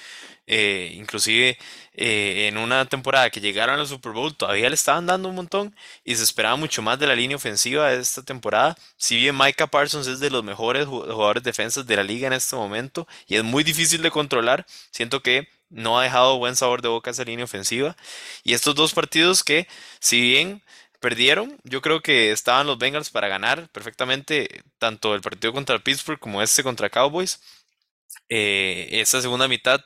eh, 0.46 0.92
inclusive 0.96 1.58
eh, 1.94 2.46
en 2.48 2.58
una 2.58 2.84
temporada 2.84 3.30
que 3.30 3.40
llegaron 3.40 3.80
al 3.80 3.86
Super 3.86 4.12
Bowl 4.12 4.36
todavía 4.36 4.68
le 4.68 4.74
estaban 4.74 5.06
dando 5.06 5.28
un 5.28 5.34
montón 5.36 5.74
y 6.04 6.14
se 6.16 6.22
esperaba 6.22 6.56
mucho 6.56 6.82
más 6.82 6.98
de 6.98 7.06
la 7.06 7.16
línea 7.16 7.36
ofensiva 7.36 7.88
de 7.90 8.00
esta 8.00 8.22
temporada. 8.22 8.76
Si 8.96 9.16
bien 9.16 9.36
Micah 9.36 9.66
Parsons 9.66 10.06
es 10.06 10.20
de 10.20 10.30
los 10.30 10.44
mejores 10.44 10.86
jugadores 10.86 11.42
defensas 11.42 11.86
de 11.86 11.96
la 11.96 12.04
liga 12.04 12.26
en 12.26 12.32
este 12.32 12.56
momento 12.56 13.08
y 13.26 13.36
es 13.36 13.44
muy 13.44 13.64
difícil 13.64 14.02
de 14.02 14.10
controlar, 14.10 14.66
siento 14.90 15.22
que 15.22 15.48
no 15.70 15.98
ha 15.98 16.04
dejado 16.04 16.38
buen 16.38 16.56
sabor 16.56 16.82
de 16.82 16.88
boca 16.88 17.10
esa 17.10 17.24
línea 17.24 17.44
ofensiva. 17.44 17.96
Y 18.44 18.54
estos 18.54 18.74
dos 18.74 18.94
partidos 18.94 19.44
que, 19.44 19.68
si 20.00 20.20
bien 20.20 20.62
perdieron. 21.00 21.58
Yo 21.64 21.82
creo 21.82 22.00
que 22.00 22.32
estaban 22.32 22.66
los 22.66 22.78
Bengals 22.78 23.10
para 23.10 23.28
ganar 23.28 23.68
perfectamente 23.70 24.62
tanto 24.78 25.14
el 25.14 25.20
partido 25.20 25.52
contra 25.52 25.78
Pittsburgh 25.78 26.18
como 26.18 26.42
este 26.42 26.62
contra 26.62 26.90
Cowboys. 26.90 27.40
Eh, 28.28 28.88
esa 28.92 29.20
segunda 29.22 29.48
mitad 29.48 29.80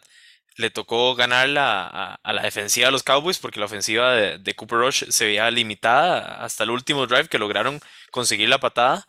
le 0.56 0.70
tocó 0.70 1.14
ganar 1.14 1.48
a, 1.58 2.18
la 2.24 2.42
defensiva 2.42 2.86
de 2.86 2.92
los 2.92 3.02
Cowboys 3.02 3.38
porque 3.38 3.60
la 3.60 3.66
ofensiva 3.66 4.12
de, 4.14 4.54
Cooper 4.54 4.78
Rush 4.78 5.04
se 5.10 5.26
veía 5.26 5.50
limitada 5.50 6.42
hasta 6.44 6.64
el 6.64 6.70
último 6.70 7.06
drive 7.06 7.28
que 7.28 7.38
lograron 7.38 7.80
conseguir 8.10 8.48
la 8.48 8.60
patada. 8.60 9.06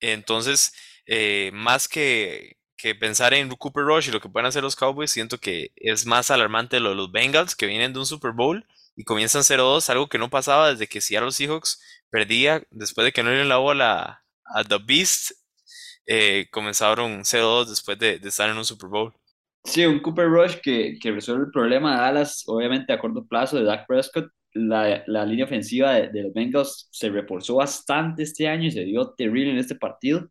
Entonces, 0.00 0.74
eh, 1.06 1.50
más 1.52 1.88
que, 1.88 2.59
que, 2.80 2.94
pensar 2.94 3.34
en 3.34 3.48
Cooper 3.50 3.84
Rush 3.84 4.08
y 4.08 4.12
lo 4.12 4.20
que 4.20 4.28
pueden 4.28 4.46
hacer 4.46 4.62
los 4.62 4.76
Cowboys, 4.76 5.10
siento 5.10 5.38
que 5.38 5.72
es 5.76 6.06
más 6.06 6.30
alarmante 6.30 6.80
lo 6.80 6.90
de 6.90 6.94
los 6.94 7.12
Bengals 7.12 7.54
que 7.54 7.66
vienen 7.66 7.92
de 7.92 7.98
un 7.98 8.06
Super 8.06 8.32
Bowl 8.32 8.66
y 8.96 9.04
comienzan 9.04 9.42
0-2, 9.42 9.88
algo 9.90 10.08
que 10.08 10.18
no 10.18 10.30
pasaba 10.30 10.70
desde 10.70 10.86
que 10.86 11.00
Seattle 11.00 11.32
Seahawks 11.32 11.80
perdía 12.10 12.62
después 12.70 13.04
de 13.04 13.12
que 13.12 13.22
no 13.22 13.30
dieron 13.30 13.48
la 13.48 13.58
bola 13.58 14.24
a 14.44 14.64
The 14.64 14.78
Beast. 14.84 15.32
Eh, 16.06 16.48
comenzaron 16.50 17.20
0-2 17.20 17.68
después 17.68 17.98
de, 17.98 18.20
estar 18.22 18.50
en 18.50 18.58
un 18.58 18.64
Super 18.64 18.90
Bowl. 18.90 19.14
Sí, 19.64 19.84
un 19.84 20.00
Cooper 20.00 20.26
Rush 20.26 20.56
que, 20.62 20.98
que, 21.00 21.12
resuelve 21.12 21.44
el 21.44 21.50
problema 21.50 21.92
de 21.92 22.00
Dallas, 22.00 22.44
obviamente 22.46 22.92
a 22.92 22.98
corto 22.98 23.24
plazo, 23.26 23.56
de 23.56 23.64
Dak 23.64 23.86
Prescott. 23.86 24.30
La, 24.52 25.04
la 25.06 25.24
línea 25.24 25.44
ofensiva 25.44 25.92
de, 25.92 26.08
de, 26.08 26.22
los 26.24 26.32
Bengals 26.32 26.88
se 26.90 27.08
reforzó 27.08 27.56
bastante 27.56 28.24
este 28.24 28.48
año 28.48 28.66
y 28.66 28.72
se 28.72 28.84
dio 28.84 29.14
terrible 29.14 29.52
en 29.52 29.58
este 29.58 29.76
partido. 29.76 30.28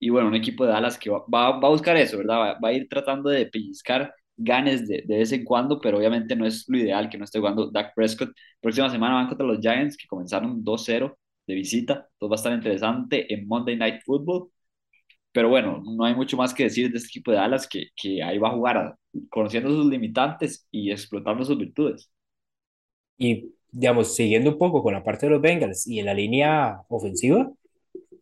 Y 0.00 0.10
bueno, 0.10 0.28
un 0.28 0.34
equipo 0.34 0.64
de 0.64 0.72
Dallas 0.72 0.98
que 0.98 1.10
va, 1.10 1.24
va, 1.32 1.48
a 1.48 1.68
buscar 1.70 1.96
eso, 1.96 2.18
¿verdad? 2.18 2.38
Va, 2.38 2.58
va, 2.58 2.68
a 2.70 2.72
ir 2.72 2.88
tratando 2.88 3.30
de 3.30 3.46
pellizcar 3.46 4.14
ganes 4.36 4.88
de, 4.88 5.02
de, 5.06 5.18
vez 5.18 5.32
en 5.32 5.44
cuando, 5.44 5.80
pero 5.80 5.98
obviamente 5.98 6.34
no 6.36 6.46
es 6.46 6.64
lo 6.68 6.78
ideal 6.78 7.10
que 7.10 7.18
no 7.18 7.24
esté 7.24 7.38
jugando 7.38 7.70
Dak 7.70 7.94
Prescott. 7.94 8.30
Próxima 8.60 8.90
semana 8.90 9.16
van 9.16 9.28
contra 9.28 9.46
los 9.46 9.60
Giants, 9.60 9.96
que 9.96 10.08
comenzaron 10.08 10.64
2-0 10.64 11.16
de 11.46 11.54
visita. 11.54 12.08
Todo 12.18 12.30
va 12.30 12.36
a 12.36 12.38
estar 12.38 12.52
interesante 12.52 13.32
en 13.32 13.46
Monday 13.46 13.76
Night 13.76 14.02
Football. 14.04 14.50
Pero 15.32 15.48
bueno, 15.48 15.82
no 15.84 16.04
hay 16.04 16.14
mucho 16.14 16.36
más 16.36 16.54
que 16.54 16.64
decir 16.64 16.90
de 16.90 16.98
este 16.98 17.08
equipo 17.08 17.30
de 17.30 17.38
Dallas, 17.38 17.68
que, 17.68 17.88
que 17.94 18.22
ahí 18.22 18.38
va 18.38 18.48
a 18.48 18.52
jugar 18.52 18.96
conociendo 19.28 19.70
sus 19.70 19.86
limitantes 19.86 20.66
y 20.70 20.90
explotando 20.90 21.44
sus 21.44 21.58
virtudes. 21.58 22.10
Y, 23.18 23.54
digamos, 23.70 24.14
siguiendo 24.14 24.50
un 24.50 24.58
poco 24.58 24.82
con 24.82 24.94
la 24.94 25.04
parte 25.04 25.26
de 25.26 25.32
los 25.32 25.42
Bengals 25.42 25.86
y 25.86 26.00
en 26.00 26.06
la 26.06 26.14
línea 26.14 26.80
ofensiva, 26.88 27.50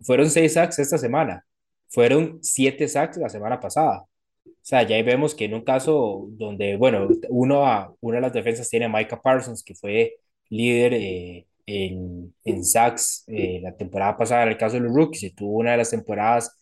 fueron 0.00 0.28
seis 0.30 0.54
sacks 0.54 0.78
esta 0.78 0.98
semana. 0.98 1.44
Fueron 1.88 2.38
siete 2.42 2.88
sacks 2.88 3.16
la 3.18 3.28
semana 3.28 3.60
pasada. 3.60 4.02
O 4.46 4.50
sea, 4.62 4.82
ya 4.82 4.96
ahí 4.96 5.02
vemos 5.02 5.34
que 5.34 5.46
en 5.46 5.54
un 5.54 5.62
caso 5.62 6.26
donde, 6.30 6.76
bueno, 6.76 7.08
uno 7.30 7.96
una 8.00 8.16
de 8.18 8.22
las 8.22 8.32
defensas 8.32 8.68
tiene 8.68 8.86
a 8.86 8.88
Micah 8.88 9.20
Parsons, 9.20 9.62
que 9.64 9.74
fue 9.74 10.16
líder 10.50 10.94
eh, 10.94 11.46
en, 11.66 12.34
en 12.44 12.64
sacks 12.64 13.24
eh, 13.28 13.60
la 13.62 13.76
temporada 13.76 14.16
pasada, 14.16 14.42
en 14.44 14.50
el 14.50 14.58
caso 14.58 14.76
de 14.76 14.82
los 14.82 14.94
rookies, 14.94 15.22
y 15.24 15.30
tuvo 15.32 15.58
una 15.58 15.72
de 15.72 15.78
las 15.78 15.90
temporadas 15.90 16.54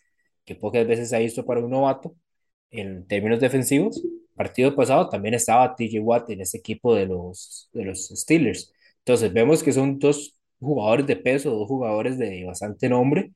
que 0.44 0.54
pocas 0.54 0.86
veces 0.86 1.12
ha 1.12 1.18
visto 1.18 1.44
para 1.44 1.60
un 1.60 1.70
novato 1.70 2.14
en 2.70 3.06
términos 3.06 3.40
defensivos. 3.40 4.02
Partido 4.34 4.74
pasado 4.76 5.08
también 5.08 5.34
estaba 5.34 5.74
TJ 5.74 6.00
Watt 6.00 6.30
en 6.30 6.42
ese 6.42 6.58
equipo 6.58 6.94
de 6.94 7.06
los, 7.06 7.68
de 7.72 7.84
los 7.84 8.08
Steelers. 8.08 8.72
Entonces 8.98 9.32
vemos 9.32 9.62
que 9.62 9.72
son 9.72 9.98
dos 9.98 10.38
jugadores 10.60 11.06
de 11.06 11.16
peso, 11.16 11.50
dos 11.50 11.68
jugadores 11.68 12.18
de 12.18 12.44
bastante 12.44 12.88
nombre 12.88 13.32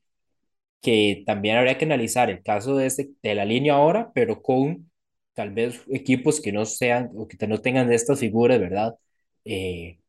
que 0.81 1.23
también 1.25 1.57
habría 1.57 1.77
que 1.77 1.85
analizar 1.85 2.29
el 2.29 2.43
caso 2.43 2.75
de, 2.77 2.87
este, 2.87 3.11
de 3.21 3.35
la 3.35 3.45
línea 3.45 3.75
ahora, 3.75 4.11
pero 4.13 4.41
con 4.41 4.91
tal 5.33 5.51
vez 5.51 5.81
equipos 5.91 6.41
que 6.41 6.51
no 6.51 6.65
sean 6.65 7.11
o 7.15 7.27
que 7.27 7.47
no 7.47 7.61
tengan 7.61 7.91
estas 7.91 8.19
figuras, 8.19 8.59
¿verdad? 8.59 8.95
Eh, 9.45 9.99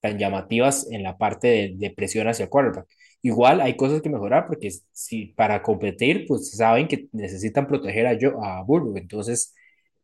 tan 0.00 0.18
llamativas 0.18 0.88
en 0.90 1.02
la 1.02 1.16
parte 1.18 1.74
de, 1.76 1.90
presión 1.90 2.28
hacia 2.28 2.48
quarterback. 2.48 2.88
Igual 3.22 3.60
hay 3.60 3.76
cosas 3.76 4.02
que 4.02 4.10
mejorar 4.10 4.46
porque 4.48 4.70
si 4.92 5.26
para 5.26 5.62
competir, 5.62 6.26
pues 6.26 6.50
saben 6.52 6.88
que 6.88 7.08
necesitan 7.12 7.66
proteger 7.68 8.06
a, 8.06 8.10
a 8.58 8.62
Burrow, 8.64 8.96
entonces 8.96 9.54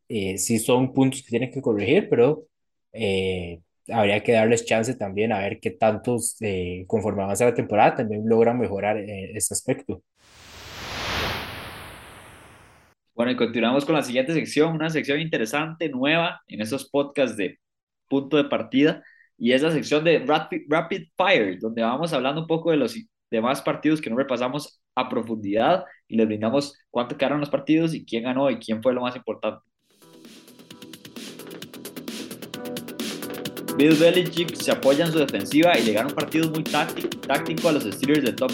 eh, 0.08 0.38
sí 0.38 0.58
son 0.58 0.94
puntos 0.94 1.22
que 1.22 1.30
tienen 1.30 1.50
que 1.50 1.60
corregir, 1.62 2.08
pero 2.08 2.44
eh, 2.92 3.60
habría 3.90 4.22
que 4.22 4.32
darles 4.32 4.64
chance 4.64 4.94
también 4.94 5.32
a 5.32 5.40
ver 5.40 5.60
qué 5.60 5.70
tantos, 5.70 6.36
eh, 6.40 6.84
conforme 6.86 7.22
avanza 7.22 7.44
la 7.44 7.54
temporada, 7.54 7.96
también 7.96 8.28
logran 8.28 8.58
mejorar 8.58 8.98
eh, 8.98 9.32
este 9.34 9.54
aspecto. 9.54 10.02
Bueno, 13.14 13.32
y 13.32 13.36
continuamos 13.36 13.84
con 13.84 13.94
la 13.96 14.02
siguiente 14.02 14.32
sección, 14.32 14.74
una 14.74 14.90
sección 14.90 15.20
interesante, 15.20 15.88
nueva 15.88 16.40
en 16.46 16.60
estos 16.60 16.88
podcasts 16.88 17.36
de 17.36 17.58
punto 18.08 18.36
de 18.36 18.44
partida, 18.44 19.02
y 19.36 19.52
es 19.52 19.62
la 19.62 19.72
sección 19.72 20.04
de 20.04 20.20
Rapid, 20.20 20.62
Rapid 20.68 21.08
Fire, 21.16 21.58
donde 21.58 21.82
vamos 21.82 22.12
hablando 22.12 22.42
un 22.42 22.46
poco 22.46 22.70
de 22.70 22.76
los 22.76 22.96
demás 23.30 23.60
partidos 23.62 24.00
que 24.00 24.10
no 24.10 24.16
repasamos 24.16 24.80
a 24.94 25.08
profundidad 25.08 25.84
y 26.08 26.16
les 26.16 26.26
brindamos 26.26 26.78
cuánto 26.90 27.16
quedaron 27.16 27.40
los 27.40 27.50
partidos 27.50 27.94
y 27.94 28.04
quién 28.04 28.24
ganó 28.24 28.50
y 28.50 28.58
quién 28.58 28.82
fue 28.82 28.94
lo 28.94 29.02
más 29.02 29.16
importante. 29.16 29.68
Bill 33.78 33.94
Belichick 33.94 34.56
se 34.56 34.72
apoya 34.72 35.04
en 35.06 35.12
su 35.12 35.20
defensiva 35.20 35.78
y 35.78 35.84
le 35.84 35.92
gana 35.92 36.08
un 36.08 36.14
partido 36.14 36.50
muy 36.50 36.64
táctico, 36.64 37.68
a 37.68 37.72
los 37.72 37.84
Steelers 37.84 38.24
de 38.24 38.32
Top 38.32 38.50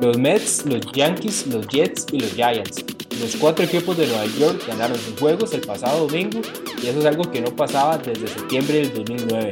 Los 0.00 0.16
Mets, 0.18 0.64
los 0.66 0.86
Yankees, 0.92 1.48
los 1.48 1.66
Jets 1.66 2.06
y 2.12 2.20
los 2.20 2.32
Giants. 2.32 2.84
Los 3.20 3.34
cuatro 3.34 3.64
equipos 3.64 3.96
de 3.96 4.06
Nueva 4.06 4.26
York 4.38 4.62
ganaron 4.68 4.96
sus 4.96 5.18
juegos 5.18 5.52
el 5.52 5.62
pasado 5.62 6.06
domingo 6.06 6.40
y 6.80 6.86
eso 6.86 7.00
es 7.00 7.06
algo 7.06 7.28
que 7.28 7.40
no 7.40 7.56
pasaba 7.56 7.98
desde 7.98 8.28
septiembre 8.28 8.74
del 8.82 8.94
2009. 8.94 9.50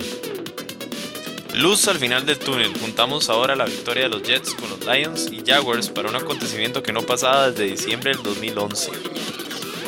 Luz 1.57 1.89
al 1.89 1.99
final 1.99 2.25
del 2.25 2.39
túnel. 2.39 2.73
Juntamos 2.81 3.29
ahora 3.31 3.57
la 3.57 3.65
victoria 3.65 4.05
de 4.05 4.11
los 4.11 4.23
Jets 4.23 4.55
con 4.55 4.71
los 4.71 4.87
Lions 4.87 5.29
y 5.33 5.43
Jaguars 5.45 5.89
para 5.89 6.09
un 6.09 6.15
acontecimiento 6.15 6.85
que 6.85 6.93
no 6.93 7.03
pasaba 7.03 7.51
desde 7.51 7.65
diciembre 7.65 8.13
del 8.13 8.23
2011. 8.23 8.93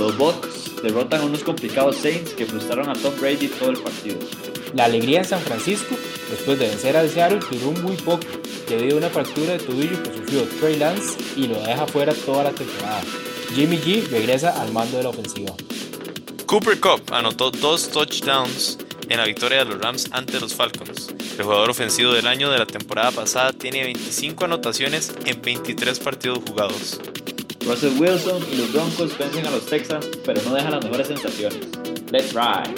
Los 0.01 0.19
Bucks 0.19 0.62
derrotan 0.83 1.21
a 1.21 1.25
unos 1.25 1.43
complicados 1.43 1.97
Saints 1.97 2.33
que 2.33 2.47
frustraron 2.47 2.89
a 2.89 2.95
Tom 2.95 3.15
Brady 3.21 3.49
todo 3.49 3.71
el 3.71 3.79
partido. 3.79 4.19
La 4.75 4.85
alegría 4.85 5.19
en 5.19 5.25
San 5.25 5.41
Francisco, 5.41 5.97
después 6.31 6.59
de 6.59 6.69
vencer 6.69 6.97
a 6.97 7.07
Seattle, 7.07 7.41
duró 7.51 7.73
muy 7.81 7.97
poco 7.97 8.27
debido 8.69 8.97
a 8.97 8.99
una 8.99 9.11
fractura 9.11 9.53
de 9.53 9.59
tobillo 9.59 10.03
que 10.03 10.13
sufrió 10.13 10.43
Trey 10.61 10.77
Lance 10.77 11.19
y 11.37 11.47
lo 11.47 11.61
deja 11.61 11.87
fuera 11.87 12.15
toda 12.15 12.45
la 12.45 12.53
temporada. 12.53 13.03
Jimmy 13.55 13.77
G 13.79 14.09
regresa 14.09 14.61
al 14.63 14.73
mando 14.73 14.97
de 14.97 15.03
la 15.03 15.11
ofensiva. 15.11 15.55
Cooper 16.47 16.81
Cup 16.81 17.03
anotó 17.13 17.51
dos 17.51 17.91
touchdowns 17.91 18.79
en 19.09 19.19
la 19.19 19.27
victoria 19.27 19.59
de 19.59 19.67
los 19.67 19.81
Rams 19.81 20.09
ante 20.13 20.41
los 20.41 20.55
Falcons. 20.55 21.15
El 21.39 21.45
jugador 21.45 21.71
ofensivo 21.71 22.13
del 22.13 22.27
año 22.27 22.51
de 22.51 22.59
la 22.59 22.67
temporada 22.67 23.11
pasada 23.11 23.53
tiene 23.53 23.85
25 23.85 24.45
anotaciones 24.45 25.13
en 25.27 25.41
23 25.41 25.99
partidos 25.99 26.41
jugados. 26.47 27.01
Russell 27.67 27.99
Wilson 27.99 28.43
y 28.53 28.57
los 28.57 28.73
Broncos 28.73 29.17
vencen 29.17 29.47
a 29.47 29.51
los 29.51 29.67
Texans, 29.67 30.07
pero 30.25 30.41
no 30.43 30.55
dejan 30.55 30.73
las 30.73 30.85
mejores 30.85 31.09
sensaciones. 31.09 31.61
Let's 32.11 32.33
ride. 32.35 32.75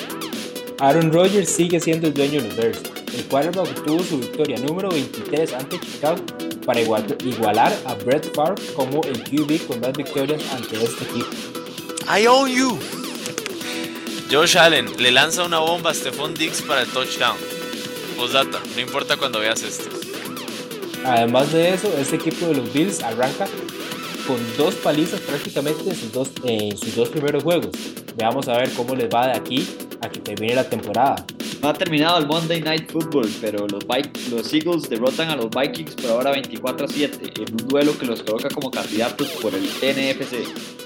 Aaron 0.81 1.13
Rodgers 1.13 1.49
sigue 1.49 1.81
siendo 1.81 2.09
el 2.09 2.15
dueño 2.15 2.43
de 2.43 2.49
los 2.49 2.57
Bears. 2.57 2.79
El 3.17 3.25
quarterback 3.25 3.69
obtuvo 3.79 4.03
su 4.03 4.19
victoria 4.19 4.59
número 4.59 4.91
23 4.91 5.53
ante 5.55 5.81
Chicago 5.81 6.23
para 6.67 6.81
igualar 6.81 7.73
a 7.87 7.95
Brett 7.95 8.35
Favre 8.35 8.63
como 8.75 9.03
el 9.05 9.23
QB 9.23 9.67
con 9.67 9.81
más 9.81 9.93
victorias 9.93 10.43
ante 10.53 10.83
este 10.83 11.05
equipo. 11.05 11.31
I 12.09 12.27
own 12.27 12.51
you. 12.51 12.79
Josh 14.31 14.59
Allen 14.59 14.91
le 14.99 15.11
lanza 15.13 15.45
una 15.45 15.59
bomba 15.61 15.91
a 15.91 15.95
Stephon 15.95 16.35
Diggs 16.35 16.63
para 16.63 16.83
el 16.83 16.89
touchdown. 16.89 17.37
Postdata, 18.17 18.61
no 18.75 18.81
importa 18.81 19.17
cuando 19.17 19.41
veas 19.41 19.63
esto. 19.63 19.89
Además 21.05 21.53
de 21.53 21.75
eso, 21.75 21.93
este 21.99 22.17
equipo 22.17 22.47
de 22.47 22.55
los 22.55 22.73
Bills 22.73 23.03
arranca 23.03 23.47
con 24.27 24.37
dos 24.57 24.75
palizas 24.77 25.21
prácticamente 25.21 25.89
en 25.89 25.97
sus 25.97 26.13
dos, 26.13 26.31
sus 26.79 26.97
dos 26.97 27.09
primeros 27.09 27.43
juegos. 27.43 27.71
Veamos 28.17 28.49
a 28.49 28.59
ver 28.59 28.71
cómo 28.73 28.95
les 28.95 29.09
va 29.09 29.29
de 29.29 29.33
aquí 29.37 29.69
a 30.01 30.09
que 30.09 30.21
termine 30.21 30.55
la 30.55 30.69
temporada. 30.69 31.25
No 31.63 31.69
ha 31.69 31.75
terminado 31.75 32.19
el 32.19 32.27
Monday 32.27 32.61
Night 32.61 32.91
Football, 32.91 33.29
pero 33.41 33.67
los, 33.67 33.85
los 34.31 34.53
Eagles 34.53 34.89
derrotan 34.89 35.31
a 35.31 35.37
los 35.37 35.49
Vikings 35.49 35.95
por 35.95 36.11
ahora 36.11 36.31
24 36.33 36.87
a 36.87 36.89
7 36.89 37.33
en 37.43 37.53
un 37.53 37.69
duelo 37.69 37.99
que 37.99 38.07
los 38.07 38.23
coloca 38.23 38.49
como 38.49 38.71
candidatos 38.71 39.29
por 39.41 39.55
el 39.55 39.65
NFC. 39.65 40.84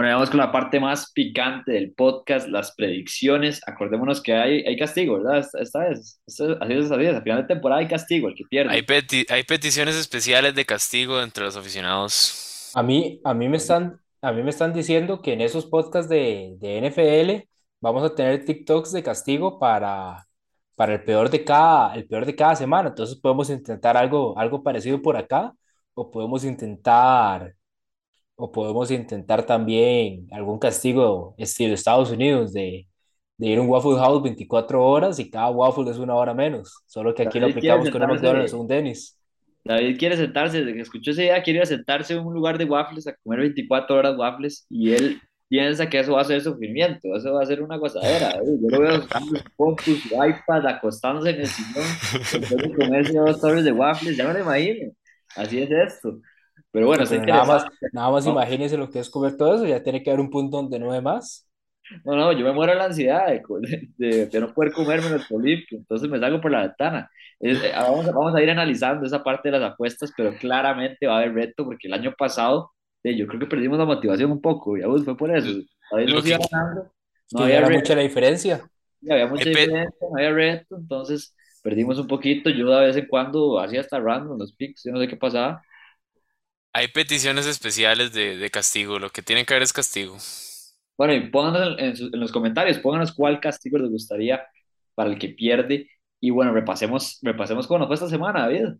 Bueno, 0.00 0.14
vamos 0.14 0.30
con 0.30 0.38
la 0.38 0.50
parte 0.50 0.80
más 0.80 1.12
picante 1.12 1.72
del 1.72 1.92
podcast, 1.92 2.48
las 2.48 2.72
predicciones. 2.74 3.60
Acordémonos 3.66 4.22
que 4.22 4.32
hay, 4.32 4.62
hay 4.62 4.74
castigo, 4.78 5.18
¿verdad? 5.18 5.46
Esta, 5.60 5.80
vez, 5.80 6.18
así 6.26 6.44
es, 6.44 6.56
así 6.58 7.04
es, 7.04 7.16
a 7.16 7.20
final 7.20 7.42
de 7.42 7.44
temporada 7.46 7.82
hay 7.82 7.86
castigo, 7.86 8.28
el 8.28 8.34
que 8.34 8.44
pierde. 8.48 8.72
Hay, 8.72 8.86
hay 9.28 9.42
peticiones 9.42 9.96
especiales 9.96 10.54
de 10.54 10.64
castigo 10.64 11.20
entre 11.20 11.44
los 11.44 11.54
aficionados. 11.54 12.72
A 12.74 12.82
mí, 12.82 13.20
a 13.24 13.34
mí 13.34 13.50
me 13.50 13.58
están, 13.58 14.00
a 14.22 14.32
mí 14.32 14.42
me 14.42 14.48
están 14.48 14.72
diciendo 14.72 15.20
que 15.20 15.34
en 15.34 15.42
esos 15.42 15.66
podcasts 15.66 16.08
de, 16.08 16.56
de 16.60 16.78
NFL 16.78 17.46
vamos 17.82 18.02
a 18.02 18.14
tener 18.14 18.42
TikToks 18.46 18.92
de 18.92 19.02
castigo 19.02 19.58
para, 19.58 20.26
para 20.76 20.94
el 20.94 21.04
peor 21.04 21.28
de 21.28 21.44
cada, 21.44 21.94
el 21.94 22.06
peor 22.06 22.24
de 22.24 22.34
cada 22.34 22.56
semana. 22.56 22.88
Entonces 22.88 23.18
podemos 23.20 23.50
intentar 23.50 23.98
algo, 23.98 24.38
algo 24.38 24.62
parecido 24.62 25.02
por 25.02 25.18
acá 25.18 25.52
o 25.92 26.10
podemos 26.10 26.42
intentar 26.42 27.54
o 28.40 28.50
podemos 28.50 28.90
intentar 28.90 29.44
también 29.44 30.26
algún 30.32 30.58
castigo 30.58 31.34
estilo 31.36 31.74
Estados 31.74 32.10
Unidos 32.10 32.52
de, 32.54 32.88
de 33.36 33.46
ir 33.46 33.58
a 33.58 33.60
un 33.60 33.68
Waffle 33.68 33.96
House 33.96 34.22
24 34.22 34.82
horas 34.82 35.18
y 35.18 35.30
cada 35.30 35.50
waffle 35.50 35.90
es 35.90 35.98
una 35.98 36.14
hora 36.14 36.32
menos. 36.32 36.82
Solo 36.86 37.14
que 37.14 37.24
aquí 37.24 37.38
lo 37.38 37.48
aplicamos 37.48 37.90
con 37.90 38.00
McDonald's 38.00 38.54
o 38.54 38.60
un 38.60 38.66
Dennis. 38.66 39.18
David 39.62 39.98
quiere 39.98 40.16
sentarse, 40.16 40.60
desde 40.60 40.72
que 40.72 40.80
escuchó 40.80 41.10
esa 41.10 41.22
idea, 41.22 41.42
quiere 41.42 41.58
ir 41.58 41.62
a 41.64 41.66
sentarse 41.66 42.14
en 42.14 42.20
un 42.20 42.32
lugar 42.32 42.56
de 42.56 42.64
waffles 42.64 43.06
a 43.06 43.14
comer 43.22 43.40
24 43.40 43.96
horas 43.96 44.16
waffles 44.16 44.66
y 44.70 44.92
él 44.92 45.20
piensa 45.48 45.90
que 45.90 45.98
eso 45.98 46.12
va 46.12 46.22
a 46.22 46.24
ser 46.24 46.40
sufrimiento, 46.40 47.14
eso 47.14 47.34
va 47.34 47.42
a 47.42 47.46
ser 47.46 47.60
una 47.60 47.76
gozadera. 47.76 48.32
Yo 48.62 48.68
lo 48.70 48.80
veo 48.80 49.02
con 49.56 49.76
su 49.78 49.92
iPad 49.92 50.66
acostándose 50.66 51.30
en 51.30 51.40
el 51.40 51.46
sillón, 51.46 51.84
después 52.22 52.62
de 52.62 52.74
comerse 52.74 53.18
dos 53.18 53.38
torres 53.38 53.64
de 53.64 53.72
waffles, 53.72 54.16
ya 54.16 54.26
me 54.28 54.32
lo 54.32 54.40
imagino. 54.40 54.92
Así 55.36 55.60
es 55.60 55.70
esto. 55.70 56.20
Pero 56.72 56.86
bueno, 56.86 57.04
nada 57.26 57.44
más, 57.44 57.66
nada 57.92 58.10
más 58.10 58.26
imagínense 58.26 58.76
lo 58.76 58.90
que 58.90 59.00
es 59.00 59.10
comer 59.10 59.36
todo 59.36 59.54
eso, 59.56 59.66
ya 59.66 59.82
tiene 59.82 60.02
que 60.02 60.10
haber 60.10 60.20
un 60.20 60.30
punto 60.30 60.58
donde 60.58 60.78
no 60.78 60.92
hay 60.92 61.02
más. 61.02 61.48
No, 62.04 62.14
no, 62.14 62.32
yo 62.32 62.44
me 62.44 62.52
muero 62.52 62.72
de 62.72 62.78
la 62.78 62.84
ansiedad 62.84 63.26
de, 63.26 64.26
de, 64.26 64.40
no 64.40 64.54
poder 64.54 64.72
comerme 64.72 65.08
el 65.08 65.26
político, 65.28 65.74
entonces 65.74 66.08
me 66.08 66.20
salgo 66.20 66.40
por 66.40 66.52
la 66.52 66.62
ventana. 66.62 67.10
Eh, 67.40 67.72
vamos, 67.74 68.06
vamos 68.06 68.34
a 68.34 68.42
ir 68.42 68.50
analizando 68.50 69.04
esa 69.04 69.24
parte 69.24 69.50
de 69.50 69.58
las 69.58 69.72
apuestas, 69.72 70.12
pero 70.16 70.32
claramente 70.34 71.08
va 71.08 71.14
a 71.14 71.18
haber 71.18 71.34
reto 71.34 71.64
porque 71.64 71.88
el 71.88 71.94
año 71.94 72.14
pasado 72.16 72.70
yo 73.02 73.26
creo 73.26 73.40
que 73.40 73.46
perdimos 73.46 73.78
la 73.78 73.84
motivación 73.84 74.30
un 74.30 74.40
poco, 74.40 74.76
ya 74.76 74.86
fue 75.04 75.16
por 75.16 75.34
eso. 75.34 75.48
no 77.32 77.44
había 77.44 77.68
mucha 77.68 77.94
la 77.94 78.02
diferencia. 78.02 78.62
había 79.08 79.26
mucha 79.26 79.48
diferencia, 79.48 79.94
no 80.00 80.16
había 80.16 80.32
reto, 80.32 80.76
entonces 80.76 81.34
perdimos 81.62 81.98
un 81.98 82.06
poquito. 82.06 82.50
Yo 82.50 82.70
de 82.70 82.86
vez 82.86 82.96
en 82.96 83.06
cuando 83.06 83.58
hacía 83.58 83.80
hasta 83.80 83.98
random 83.98 84.38
los 84.38 84.52
picks, 84.52 84.84
yo 84.84 84.92
no 84.92 85.00
sé 85.00 85.08
qué 85.08 85.16
pasaba. 85.16 85.62
Hay 86.72 86.88
peticiones 86.88 87.46
especiales 87.46 88.12
de, 88.12 88.36
de 88.36 88.50
castigo, 88.50 88.98
lo 88.98 89.10
que 89.10 89.22
tienen 89.22 89.44
que 89.44 89.54
haber 89.54 89.64
es 89.64 89.72
castigo. 89.72 90.16
Bueno, 90.96 91.14
y 91.14 91.30
pónganos 91.30 91.76
en, 91.78 91.94
en, 92.14 92.20
los 92.20 92.30
comentarios, 92.30 92.78
pónganos 92.78 93.12
cuál 93.12 93.40
castigo 93.40 93.78
les 93.78 93.90
gustaría 93.90 94.46
para 94.94 95.10
el 95.10 95.18
que 95.18 95.30
pierde. 95.30 95.88
Y 96.20 96.30
bueno, 96.30 96.52
repasemos, 96.52 97.18
repasemos 97.22 97.66
cómo 97.66 97.78
nos 97.78 97.88
fue 97.88 97.94
esta 97.94 98.08
semana, 98.08 98.42
David. 98.42 98.76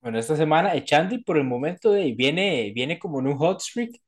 Bueno, 0.00 0.18
esta 0.18 0.36
semana 0.36 0.74
Echanti 0.74 1.18
por 1.18 1.36
el 1.36 1.44
momento 1.44 1.90
de, 1.90 2.12
viene, 2.12 2.70
viene 2.74 2.98
como 2.98 3.18
en 3.20 3.26
un 3.26 3.36
hot 3.38 3.60
streak. 3.60 4.00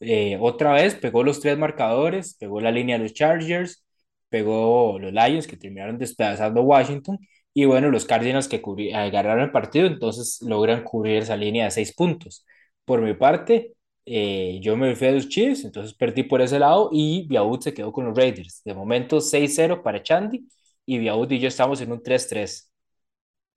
Eh, 0.00 0.36
otra 0.40 0.72
vez 0.72 0.94
pegó 0.96 1.22
los 1.22 1.40
tres 1.40 1.56
marcadores, 1.58 2.36
pegó 2.38 2.60
la 2.60 2.72
línea 2.72 2.98
de 2.98 3.04
los 3.04 3.14
Chargers, 3.14 3.84
pegó 4.28 4.98
los 4.98 5.12
Lions 5.12 5.46
que 5.46 5.56
terminaron 5.56 5.98
despedazando 5.98 6.62
Washington 6.62 7.18
y 7.54 7.64
bueno, 7.66 7.90
los 7.90 8.04
Cardinals 8.04 8.48
que 8.48 8.60
agarraron 8.94 9.44
el 9.44 9.52
partido, 9.52 9.86
entonces 9.86 10.42
logran 10.42 10.82
cubrir 10.82 11.18
esa 11.18 11.36
línea 11.36 11.66
de 11.66 11.70
seis 11.70 11.94
puntos. 11.94 12.44
Por 12.84 13.00
mi 13.00 13.14
parte, 13.14 13.74
eh, 14.06 14.58
yo 14.60 14.76
me 14.76 14.96
fui 14.96 15.06
a 15.08 15.12
los 15.12 15.28
Chiefs, 15.28 15.64
entonces 15.64 15.94
perdí 15.94 16.24
por 16.24 16.42
ese 16.42 16.58
lado 16.58 16.90
y 16.92 17.26
Biaud 17.28 17.60
se 17.60 17.72
quedó 17.72 17.92
con 17.92 18.06
los 18.06 18.16
Raiders. 18.16 18.62
De 18.64 18.74
momento 18.74 19.20
6-0 19.20 19.82
para 19.82 20.02
Chandy 20.02 20.46
y 20.84 20.98
Biaud 20.98 21.30
y 21.30 21.38
yo 21.38 21.48
estamos 21.48 21.80
en 21.80 21.92
un 21.92 22.02
3-3. 22.02 22.70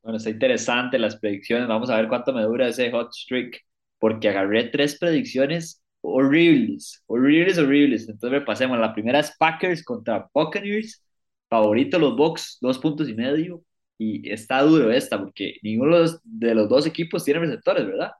Bueno, 0.01 0.17
está 0.17 0.29
interesante 0.29 0.99
las 0.99 1.17
predicciones. 1.17 1.67
Vamos 1.67 1.89
a 1.89 1.97
ver 1.97 2.07
cuánto 2.07 2.33
me 2.33 2.43
dura 2.43 2.67
ese 2.67 2.91
hot 2.91 3.11
streak, 3.13 3.61
porque 3.99 4.29
agarré 4.29 4.65
tres 4.69 4.97
predicciones 4.97 5.81
horribles, 6.01 7.03
horribles, 7.07 7.57
horribles. 7.57 8.07
Entonces 8.09 8.39
repasemos. 8.39 8.79
La 8.79 8.93
primera 8.93 9.19
es 9.19 9.35
Packers 9.37 9.83
contra 9.83 10.29
Buccaneers. 10.33 11.03
Favorito 11.49 11.99
los 11.99 12.15
Bucks, 12.15 12.57
dos 12.61 12.79
puntos 12.79 13.09
y 13.09 13.13
medio. 13.15 13.63
Y 13.97 14.29
está 14.31 14.61
duro 14.61 14.91
esta, 14.91 15.19
porque 15.19 15.57
ninguno 15.63 15.97
de 16.23 16.55
los 16.55 16.69
dos 16.69 16.85
equipos 16.87 17.23
tiene 17.25 17.39
receptores, 17.41 17.85
¿verdad? 17.87 18.11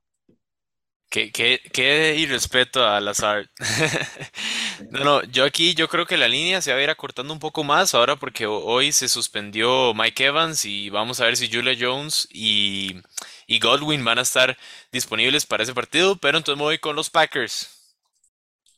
Qué, 1.09 1.31
qué, 1.31 1.61
qué 1.71 2.15
irrespeto 2.17 2.85
a 2.85 2.99
Lazard. 2.99 3.47
no, 4.91 5.03
no, 5.05 5.23
yo 5.23 5.45
aquí 5.45 5.73
yo 5.73 5.87
creo 5.87 6.05
que 6.05 6.17
la 6.17 6.27
línea 6.27 6.61
se 6.61 6.73
va 6.73 6.79
a 6.79 6.83
ir 6.83 6.89
acortando 6.89 7.31
un 7.33 7.39
poco 7.39 7.63
más 7.63 7.93
ahora 7.95 8.17
porque 8.17 8.45
hoy 8.45 8.91
se 8.91 9.07
suspendió 9.07 9.93
Mike 9.93 10.25
Evans 10.25 10.65
y 10.65 10.89
vamos 10.89 11.21
a 11.21 11.25
ver 11.25 11.37
si 11.37 11.49
Julia 11.51 11.75
Jones 11.79 12.27
y, 12.31 12.97
y 13.47 13.59
Godwin 13.59 14.03
van 14.03 14.19
a 14.19 14.23
estar 14.23 14.57
disponibles 14.91 15.45
para 15.45 15.63
ese 15.63 15.73
partido, 15.73 16.17
pero 16.17 16.37
entonces 16.37 16.57
me 16.57 16.63
voy 16.65 16.77
con 16.79 16.95
los 16.97 17.09
Packers. 17.09 17.95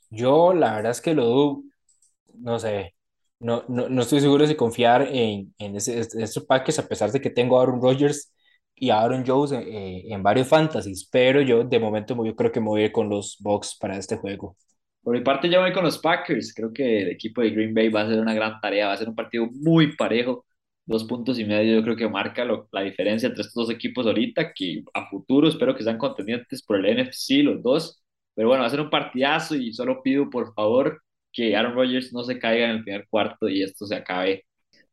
Yo 0.09 0.53
la 0.53 0.75
verdad 0.75 0.91
es 0.91 1.01
que 1.01 1.13
lo 1.13 1.25
dudo, 1.25 1.63
no 2.35 2.59
sé, 2.59 2.95
no, 3.39 3.63
no, 3.67 3.89
no 3.89 4.01
estoy 4.01 4.19
seguro 4.19 4.45
de 4.47 4.57
confiar 4.57 5.07
en, 5.11 5.53
en, 5.57 5.75
ese, 5.75 5.99
estos 5.99 6.45
Packers 6.45 6.79
a 6.79 6.87
pesar 6.87 7.11
de 7.11 7.21
que 7.21 7.29
tengo 7.29 7.59
a 7.59 7.63
Aaron 7.63 7.81
Rodgers 7.81 8.33
y 8.75 8.89
Aaron 8.89 9.23
Jones 9.25 9.51
eh, 9.51 10.03
en 10.07 10.23
varios 10.23 10.47
fantasies, 10.47 11.07
pero 11.11 11.41
yo 11.41 11.63
de 11.63 11.79
momento 11.79 12.15
yo 12.25 12.35
creo 12.35 12.51
que 12.51 12.59
me 12.59 12.67
voy 12.67 12.83
a 12.85 12.91
con 12.91 13.09
los 13.09 13.37
Bucks 13.39 13.77
para 13.79 13.97
este 13.97 14.17
juego. 14.17 14.55
Por 15.01 15.17
mi 15.17 15.21
parte 15.23 15.49
yo 15.49 15.61
voy 15.61 15.71
con 15.73 15.83
los 15.83 15.97
Packers, 15.99 16.53
creo 16.53 16.71
que 16.73 17.01
el 17.01 17.09
equipo 17.09 17.41
de 17.41 17.51
Green 17.51 17.73
Bay 17.73 17.89
va 17.89 18.01
a 18.01 18.03
hacer 18.05 18.19
una 18.19 18.33
gran 18.33 18.59
tarea, 18.59 18.87
va 18.87 18.93
a 18.93 18.97
ser 18.97 19.09
un 19.09 19.15
partido 19.15 19.47
muy 19.51 19.95
parejo, 19.95 20.45
dos 20.85 21.05
puntos 21.05 21.39
y 21.39 21.45
medio. 21.45 21.75
Yo 21.75 21.83
creo 21.83 21.95
que 21.95 22.09
marca 22.09 22.45
la 22.71 22.81
diferencia 22.81 23.27
entre 23.27 23.41
estos 23.41 23.67
dos 23.67 23.69
equipos 23.73 24.05
ahorita, 24.05 24.53
que 24.53 24.83
a 24.93 25.09
futuro 25.09 25.47
espero 25.47 25.75
que 25.75 25.83
sean 25.83 25.97
contendientes 25.97 26.63
por 26.63 26.77
el 26.77 26.97
NFC 26.97 27.43
los 27.43 27.61
dos, 27.63 28.03
pero 28.35 28.49
bueno, 28.49 28.61
va 28.61 28.67
a 28.67 28.71
ser 28.71 28.81
un 28.81 28.89
partidazo 28.89 29.55
y 29.55 29.71
solo 29.73 30.01
pido 30.03 30.29
por 30.29 30.53
favor 30.53 31.01
que 31.31 31.55
Aaron 31.55 31.75
Rodgers 31.75 32.13
no 32.13 32.23
se 32.23 32.39
caiga 32.39 32.65
en 32.65 32.77
el 32.77 32.83
primer 32.83 33.07
cuarto 33.09 33.49
y 33.49 33.63
esto 33.63 33.85
se 33.85 33.95
acabe 33.95 34.45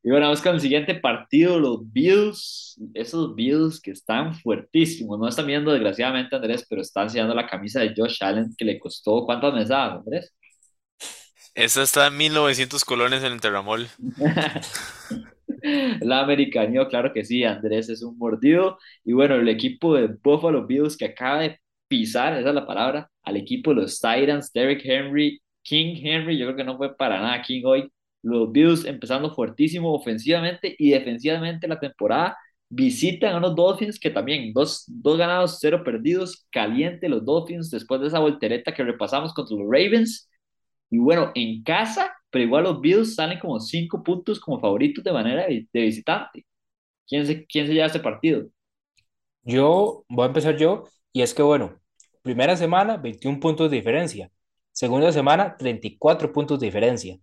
y 0.07 0.11
bueno, 0.11 0.27
vamos 0.27 0.40
con 0.40 0.55
el 0.55 0.61
siguiente 0.61 0.94
partido, 0.94 1.59
los 1.59 1.92
Bills, 1.92 2.81
esos 2.94 3.35
Bills 3.35 3.81
que 3.81 3.90
están 3.90 4.37
fuertísimos, 4.37 5.18
no 5.18 5.27
están 5.27 5.49
viendo 5.49 5.72
desgraciadamente 5.72 6.37
Andrés, 6.37 6.64
pero 6.70 6.81
están 6.81 7.07
enseñando 7.07 7.35
la 7.35 7.49
camisa 7.49 7.81
de 7.81 7.92
Josh 7.96 8.22
Allen 8.22 8.55
que 8.57 8.64
le 8.64 8.79
costó, 8.79 9.27
¿cuántas 9.27 9.53
mesadas, 9.53 9.99
Andrés? 9.99 10.33
Esa 11.57 11.83
está 11.83 12.07
en 12.07 12.18
1900 12.18 12.85
colones 12.85 13.25
en 13.25 13.33
el 13.33 13.40
Terramol. 13.40 13.88
la 16.03 16.20
americanó, 16.20 16.87
claro 16.87 17.12
que 17.12 17.25
sí, 17.25 17.42
Andrés 17.42 17.88
es 17.88 18.05
un 18.05 18.16
mordido. 18.16 18.79
Y 19.05 19.12
bueno, 19.12 19.35
el 19.35 19.49
equipo 19.49 19.96
de 19.96 20.07
Buffalo 20.22 20.68
Bills 20.68 20.96
que 20.96 21.07
acaba 21.07 21.40
de 21.40 21.59
pisar, 21.88 22.35
esa 22.35 22.51
es 22.51 22.55
la 22.55 22.64
palabra, 22.64 23.11
al 23.25 23.37
equipo 23.37 23.70
de 23.70 23.83
los 23.83 24.01
Titans, 24.01 24.53
Derek 24.53 24.83
Henry, 24.85 25.42
King 25.66 25.96
Henry, 26.02 26.38
yo 26.38 26.46
creo 26.46 26.57
que 26.57 26.64
no 26.64 26.76
fue 26.76 26.96
para 26.96 27.20
nada 27.20 27.42
King 27.42 27.62
hoy. 27.64 27.92
Los 28.22 28.52
Bills 28.52 28.85
empezando 28.85 29.35
fuertísimo 29.35 29.92
ofensivamente 29.92 30.74
y 30.79 30.90
defensivamente 30.90 31.66
la 31.68 31.81
temporada. 31.81 32.37
Visitan 32.68 33.35
a 33.35 33.38
unos 33.38 33.57
Dolphins 33.57 33.98
que 33.98 34.11
también, 34.11 34.52
dos, 34.52 34.85
dos 34.87 35.18
ganados, 35.18 35.59
cero 35.61 35.83
perdidos, 35.85 36.46
caliente 36.50 37.09
los 37.09 37.24
Dolphins 37.24 37.70
después 37.70 38.00
de 38.00 38.09
esa 38.09 38.20
voltereta 38.20 38.74
que 38.74 38.85
repasamos 38.85 39.35
contra 39.35 39.57
los 39.57 39.66
Ravens. 39.66 40.31
Y 40.90 40.98
bueno, 40.98 41.33
en 41.35 41.62
casa, 41.64 42.12
pero 42.31 42.44
igual 42.44 42.64
los 42.64 42.81
Bills 42.81 43.14
salen 43.16 43.40
como 43.40 43.59
cinco 43.61 44.02
puntos 44.02 44.40
como 44.40 44.61
favoritos 44.61 45.02
de 45.02 45.12
manera 45.12 45.46
de, 45.46 45.66
visitante. 45.72 46.46
¿Quién 47.09 47.26
se, 47.26 47.44
¿Quién 47.46 47.66
se 47.66 47.74
lleva 47.74 47.87
este 47.87 48.00
partido? 48.00 48.46
Yo 49.42 50.05
voy 50.09 50.24
a 50.24 50.29
empezar 50.29 50.57
yo, 50.57 50.85
y 51.12 51.22
es 51.22 51.35
que 51.35 51.42
bueno, 51.42 51.81
primera 52.22 52.57
semana, 52.57 52.96
21 52.96 53.40
puntos 53.40 53.70
de 53.70 53.76
diferencia. 53.76 54.31
Segunda 54.77 55.11
semana, 55.11 55.57
34 55.57 56.31
puntos 56.35 56.61
de 56.61 56.67
diferencia. 56.67 57.19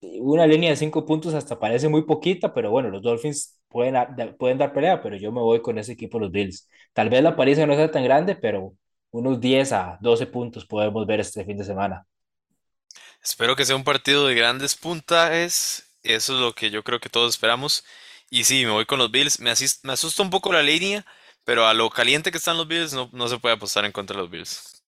Una 0.00 0.46
línea 0.46 0.70
de 0.70 0.76
5 0.76 1.04
puntos 1.04 1.34
hasta 1.34 1.58
parece 1.60 1.86
muy 1.90 2.04
poquita, 2.06 2.54
pero 2.54 2.70
bueno, 2.70 2.88
los 2.88 3.02
Dolphins 3.02 3.60
pueden, 3.68 3.94
pueden 4.38 4.56
dar 4.56 4.72
pelea, 4.72 5.02
pero 5.02 5.14
yo 5.16 5.30
me 5.30 5.42
voy 5.42 5.60
con 5.60 5.78
ese 5.78 5.92
equipo, 5.92 6.18
los 6.18 6.30
Bills. 6.30 6.66
Tal 6.94 7.10
vez 7.10 7.22
la 7.22 7.36
paliza 7.36 7.66
no 7.66 7.74
sea 7.76 7.90
tan 7.90 8.04
grande, 8.04 8.36
pero 8.36 8.74
unos 9.10 9.38
10 9.38 9.72
a 9.72 9.98
12 10.00 10.26
puntos 10.28 10.64
podemos 10.64 11.06
ver 11.06 11.20
este 11.20 11.44
fin 11.44 11.58
de 11.58 11.64
semana. 11.64 12.06
Espero 13.22 13.54
que 13.54 13.66
sea 13.66 13.76
un 13.76 13.84
partido 13.84 14.26
de 14.26 14.34
grandes 14.34 14.74
puntajes. 14.74 15.94
Eso 16.02 16.34
es 16.34 16.40
lo 16.40 16.54
que 16.54 16.70
yo 16.70 16.84
creo 16.84 17.00
que 17.00 17.10
todos 17.10 17.34
esperamos. 17.34 17.84
Y 18.30 18.44
sí, 18.44 18.64
me 18.64 18.70
voy 18.72 18.86
con 18.86 18.98
los 18.98 19.10
Bills. 19.10 19.40
Me, 19.40 19.52
me 19.82 19.92
asusta 19.92 20.22
un 20.22 20.30
poco 20.30 20.54
la 20.54 20.62
línea, 20.62 21.04
pero 21.44 21.66
a 21.66 21.74
lo 21.74 21.90
caliente 21.90 22.30
que 22.30 22.38
están 22.38 22.56
los 22.56 22.66
Bills 22.66 22.94
no, 22.94 23.10
no 23.12 23.28
se 23.28 23.38
puede 23.38 23.56
apostar 23.56 23.84
en 23.84 23.92
contra 23.92 24.16
de 24.16 24.22
los 24.22 24.30
Bills. 24.30 24.83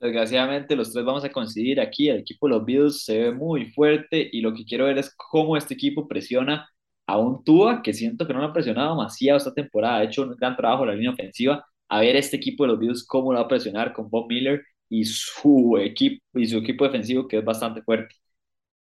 Desgraciadamente 0.00 0.76
los 0.76 0.92
tres 0.92 1.04
vamos 1.04 1.24
a 1.24 1.30
coincidir 1.30 1.80
aquí. 1.80 2.08
El 2.08 2.20
equipo 2.20 2.46
de 2.48 2.54
los 2.54 2.64
Bills 2.64 3.04
se 3.04 3.18
ve 3.18 3.32
muy 3.32 3.70
fuerte 3.72 4.28
y 4.32 4.40
lo 4.40 4.54
que 4.54 4.64
quiero 4.64 4.86
ver 4.86 4.98
es 4.98 5.14
cómo 5.14 5.56
este 5.56 5.74
equipo 5.74 6.08
presiona 6.08 6.68
a 7.06 7.18
un 7.18 7.44
Tua 7.44 7.82
que 7.82 7.92
siento 7.92 8.26
que 8.26 8.32
no 8.32 8.40
lo 8.40 8.46
ha 8.46 8.52
presionado 8.52 8.90
demasiado 8.96 9.38
esta 9.38 9.52
temporada. 9.54 9.98
Ha 9.98 10.04
hecho 10.04 10.22
un 10.22 10.36
gran 10.36 10.56
trabajo 10.56 10.84
en 10.84 10.88
la 10.90 10.94
línea 10.94 11.10
ofensiva. 11.12 11.66
A 11.88 12.00
ver 12.00 12.16
este 12.16 12.36
equipo 12.36 12.64
de 12.64 12.68
los 12.68 12.78
Bills 12.78 13.04
cómo 13.06 13.32
lo 13.32 13.38
va 13.40 13.44
a 13.44 13.48
presionar 13.48 13.92
con 13.92 14.08
Bob 14.08 14.26
Miller 14.28 14.62
y 14.88 15.04
su 15.04 15.76
equipo, 15.78 16.22
y 16.34 16.46
su 16.46 16.58
equipo 16.58 16.84
defensivo 16.84 17.28
que 17.28 17.38
es 17.38 17.44
bastante 17.44 17.82
fuerte. 17.82 18.14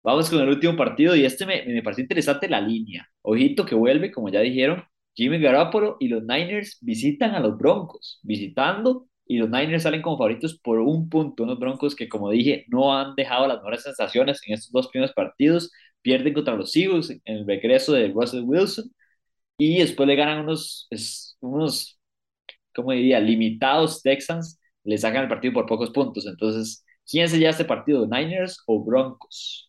Vamos 0.03 0.31
con 0.31 0.41
el 0.41 0.49
último 0.49 0.77
partido 0.77 1.17
y 1.17 1.25
este 1.25 1.47
me, 1.47 1.65
me 1.67 1.83
pareció 1.83 2.03
interesante 2.03 2.49
la 2.49 2.61
línea. 2.61 3.09
Ojito 3.23 3.65
que 3.67 3.75
vuelve, 3.75 4.13
como 4.13 4.29
ya 4.29 4.41
dijeron, 4.41 4.85
Jimmy 5.15 5.39
Garoppolo 5.41 5.97
y 6.01 6.09
los 6.09 6.23
Niners 6.23 6.79
visitan 6.81 7.35
a 7.35 7.41
los 7.41 7.57
Broncos, 7.59 8.21
visitando 8.23 9.09
y 9.27 9.39
los 9.39 9.51
Niners 9.51 9.83
salen 9.85 10.03
como 10.03 10.19
favoritos 10.19 10.59
por 10.59 10.79
un 10.81 11.09
punto. 11.09 11.43
Unos 11.45 11.59
Broncos 11.59 11.95
que, 11.97 12.09
como 12.09 12.31
dije, 12.31 12.65
no 12.69 12.97
han 12.97 13.15
dejado 13.17 13.47
las 13.49 13.59
mejores 13.59 13.83
sensaciones 13.83 14.41
en 14.47 14.55
estos 14.55 14.73
dos 14.73 14.89
primeros 14.89 15.15
partidos. 15.15 15.71
Pierden 16.03 16.35
contra 16.35 16.55
los 16.55 16.75
Eagles 16.77 17.11
en 17.11 17.21
el 17.25 17.47
regreso 17.47 17.93
de 17.93 18.09
Russell 18.09 18.45
Wilson 18.45 18.91
y 19.59 19.79
después 19.79 20.07
le 20.09 20.17
ganan 20.17 20.41
unos, 20.41 20.89
unos 21.41 21.99
¿cómo 22.75 22.93
diría?, 22.93 23.21
limitados 23.21 24.03
Texans 24.03 24.61
le 24.85 24.99
sacan 24.99 25.25
el 25.25 25.29
partido 25.29 25.55
por 25.55 25.67
pocos 25.67 25.91
puntos. 25.91 26.27
Entonces, 26.27 26.85
¿quién 27.11 27.29
se 27.29 27.39
lleva 27.39 27.51
este 27.51 27.65
partido? 27.65 28.07
¿Niners 28.07 28.63
o 28.67 28.85
Broncos? 28.85 29.69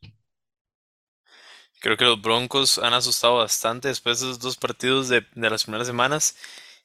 Creo 1.79 1.97
que 1.97 2.05
los 2.05 2.21
Broncos 2.21 2.79
han 2.79 2.93
asustado 2.93 3.37
bastante 3.37 3.87
después 3.87 4.19
de 4.19 4.27
esos 4.27 4.39
dos 4.39 4.57
partidos 4.57 5.09
de, 5.09 5.25
las 5.35 5.63
primeras 5.63 5.87
semanas. 5.87 6.35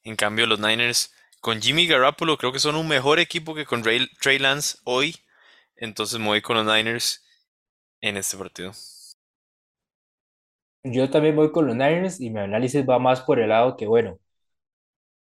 En 0.04 0.16
cambio, 0.16 0.46
los 0.46 0.60
Niners 0.60 1.14
con 1.42 1.60
Jimmy 1.60 1.88
Garoppolo 1.88 2.38
creo 2.38 2.52
que 2.52 2.60
son 2.60 2.76
un 2.76 2.86
mejor 2.86 3.18
equipo 3.18 3.54
que 3.54 3.66
con 3.66 3.82
Trey 3.82 4.38
Lance 4.38 4.78
hoy. 4.84 5.16
Entonces 5.76 6.18
me 6.20 6.26
voy 6.26 6.40
con 6.40 6.56
los 6.56 6.64
Niners 6.64 7.24
en 8.00 8.16
este 8.16 8.36
partido. 8.36 8.70
Yo 10.84 11.10
también 11.10 11.34
voy 11.34 11.50
con 11.50 11.66
los 11.66 11.74
Niners 11.74 12.20
y 12.20 12.30
mi 12.30 12.38
análisis 12.38 12.88
va 12.88 13.00
más 13.00 13.22
por 13.22 13.40
el 13.40 13.48
lado 13.48 13.76
que, 13.76 13.86
bueno, 13.86 14.20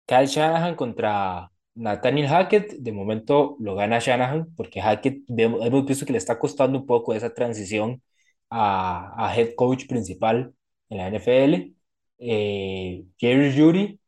Kyle 0.07 0.27
Shanahan 0.27 0.75
contra 0.77 1.51
Nathaniel 1.75 2.29
Hackett, 2.29 2.73
de 2.73 2.93
momento 2.93 3.57
lo 3.61 3.75
gana 3.75 3.99
Shanahan, 3.99 4.55
porque 4.55 4.83
Hackett 4.83 5.23
hemos 5.29 5.87
visto 5.87 6.05
que 6.05 6.13
le 6.13 6.19
está 6.19 6.39
costando 6.39 6.79
un 6.79 6.87
poco 6.87 7.15
esa 7.15 7.33
transición 7.33 8.03
a, 8.51 9.33
head 9.37 9.55
coach 9.57 9.87
principal 9.87 10.55
en 10.91 10.99
la 10.99 11.09
NFL. 11.09 11.75
Eh, 12.19 13.05
Jerry 13.19 13.59
Judy, 13.59 13.99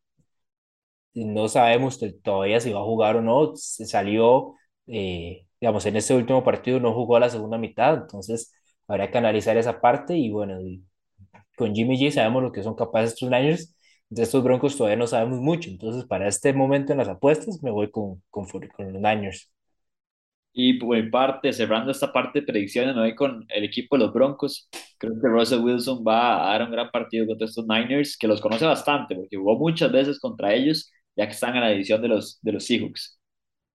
no 1.15 1.49
sabemos 1.49 1.99
todavía 2.23 2.61
si 2.61 2.73
va 2.73 2.81
a 2.81 2.85
jugar 2.85 3.17
o 3.17 3.23
no, 3.23 3.55
se 3.57 3.87
salió, 3.87 4.55
eh, 4.87 5.47
digamos, 5.61 5.87
en 5.87 5.97
este 5.97 6.15
último 6.15 6.45
partido 6.45 6.81
no 6.81 6.93
jugó 6.95 7.17
a 7.17 7.21
la 7.21 7.31
segunda 7.31 7.59
mitad, 7.59 7.95
entonces 8.03 8.53
habrá 8.89 9.11
que 9.11 9.19
analizar 9.19 9.57
esa 9.57 9.81
parte 9.81 10.17
y 10.17 10.31
bueno, 10.31 10.59
con 11.57 11.75
Jimmy 11.75 11.97
G 11.99 12.11
sabemos 12.11 12.43
lo 12.43 12.53
que 12.53 12.63
son 12.63 12.75
capaces 12.75 13.13
estos 13.15 13.31
Niners 13.31 13.75
de 14.11 14.23
estos 14.23 14.45
Broncos 14.45 14.77
todavía 14.77 14.97
no 14.97 15.07
sabemos 15.07 15.41
mucho. 15.41 15.71
Entonces, 15.71 16.05
para 16.05 16.29
este 16.29 16.53
momento 16.53 16.93
en 16.93 16.99
las 16.99 17.09
apuestas, 17.09 17.63
me 17.63 17.71
voy 17.71 17.91
con, 17.91 18.23
con, 18.31 18.47
con 18.47 18.93
los 18.93 19.03
Niners. 19.03 19.51
Y 20.53 20.75
por 20.79 20.97
mi 20.97 21.11
parte, 21.11 21.53
cerrando 21.53 21.91
esta 21.91 22.13
parte 22.13 22.41
de 22.41 22.47
predicciones, 22.47 22.95
me 22.95 23.03
voy 23.03 23.15
con 23.17 23.45
el 23.49 23.65
equipo 23.65 23.97
de 23.97 24.05
los 24.05 24.13
Broncos. 24.13 24.69
Creo 24.99 25.15
que 25.21 25.29
Russell 25.29 25.61
Wilson 25.61 26.05
va 26.07 26.47
a 26.47 26.53
dar 26.53 26.63
un 26.63 26.71
gran 26.71 26.91
partido 26.91 27.27
contra 27.27 27.47
estos 27.47 27.67
Niners, 27.67 28.17
que 28.17 28.29
los 28.29 28.41
conoce 28.41 28.65
bastante, 28.65 29.17
porque 29.17 29.37
jugó 29.37 29.59
muchas 29.59 29.91
veces 29.91 30.21
contra 30.21 30.55
ellos, 30.55 30.93
ya 31.17 31.27
que 31.27 31.33
están 31.33 31.55
en 31.57 31.63
la 31.63 31.71
división 31.71 32.03
de 32.03 32.09
los, 32.09 32.39
de 32.43 32.53
los 32.53 32.65
Seahawks. 32.65 33.19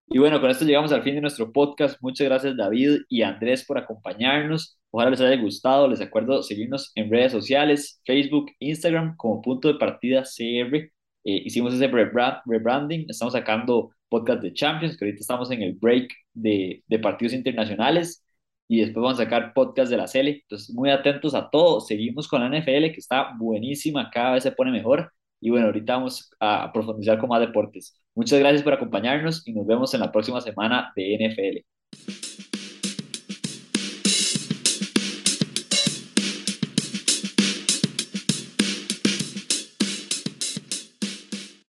Y 0.07 0.17
bueno, 0.17 0.41
con 0.41 0.49
esto 0.49 0.65
llegamos 0.65 0.91
al 0.91 1.03
fin 1.03 1.15
de 1.15 1.21
nuestro 1.21 1.51
podcast. 1.51 1.97
Muchas 2.01 2.25
gracias 2.27 2.57
David 2.57 3.01
y 3.09 3.21
Andrés 3.21 3.63
por 3.65 3.77
acompañarnos. 3.77 4.79
Ojalá 4.91 5.11
les 5.11 5.21
haya 5.21 5.39
gustado. 5.41 5.87
Les 5.87 6.01
acuerdo 6.01 6.41
seguirnos 6.41 6.91
en 6.95 7.11
redes 7.11 7.31
sociales, 7.31 8.01
Facebook, 8.05 8.51
Instagram 8.59 9.15
como 9.17 9.41
punto 9.41 9.67
de 9.67 9.75
partida 9.75 10.23
CR. 10.23 10.75
Eh, 10.77 10.91
hicimos 11.23 11.73
ese 11.75 11.87
rebranding. 11.87 13.05
Estamos 13.07 13.33
sacando 13.33 13.91
podcast 14.09 14.41
de 14.41 14.53
Champions, 14.53 14.97
que 14.97 15.05
ahorita 15.05 15.21
estamos 15.21 15.51
en 15.51 15.61
el 15.61 15.73
break 15.73 16.11
de, 16.33 16.83
de 16.87 16.99
partidos 16.99 17.33
internacionales. 17.33 18.25
Y 18.67 18.79
después 18.81 19.03
vamos 19.03 19.19
a 19.19 19.23
sacar 19.23 19.53
podcast 19.53 19.91
de 19.91 19.97
la 19.97 20.07
CL. 20.07 20.27
Entonces, 20.29 20.73
muy 20.75 20.89
atentos 20.89 21.35
a 21.35 21.49
todo. 21.51 21.81
Seguimos 21.81 22.27
con 22.27 22.41
la 22.41 22.47
NFL, 22.59 22.91
que 22.91 22.99
está 22.99 23.33
buenísima. 23.37 24.09
Cada 24.11 24.33
vez 24.33 24.43
se 24.43 24.51
pone 24.51 24.71
mejor. 24.71 25.11
Y 25.41 25.49
bueno, 25.49 25.67
ahorita 25.67 25.93
vamos 25.95 26.31
a 26.39 26.71
profundizar 26.73 27.19
con 27.19 27.29
más 27.29 27.41
deportes. 27.41 27.99
Muchas 28.15 28.39
gracias 28.39 28.63
por 28.63 28.73
acompañarnos 28.73 29.47
y 29.47 29.53
nos 29.53 29.65
vemos 29.67 29.93
en 29.93 30.01
la 30.01 30.11
próxima 30.11 30.41
semana 30.41 30.91
de 30.95 31.15
NFL. 31.15 31.78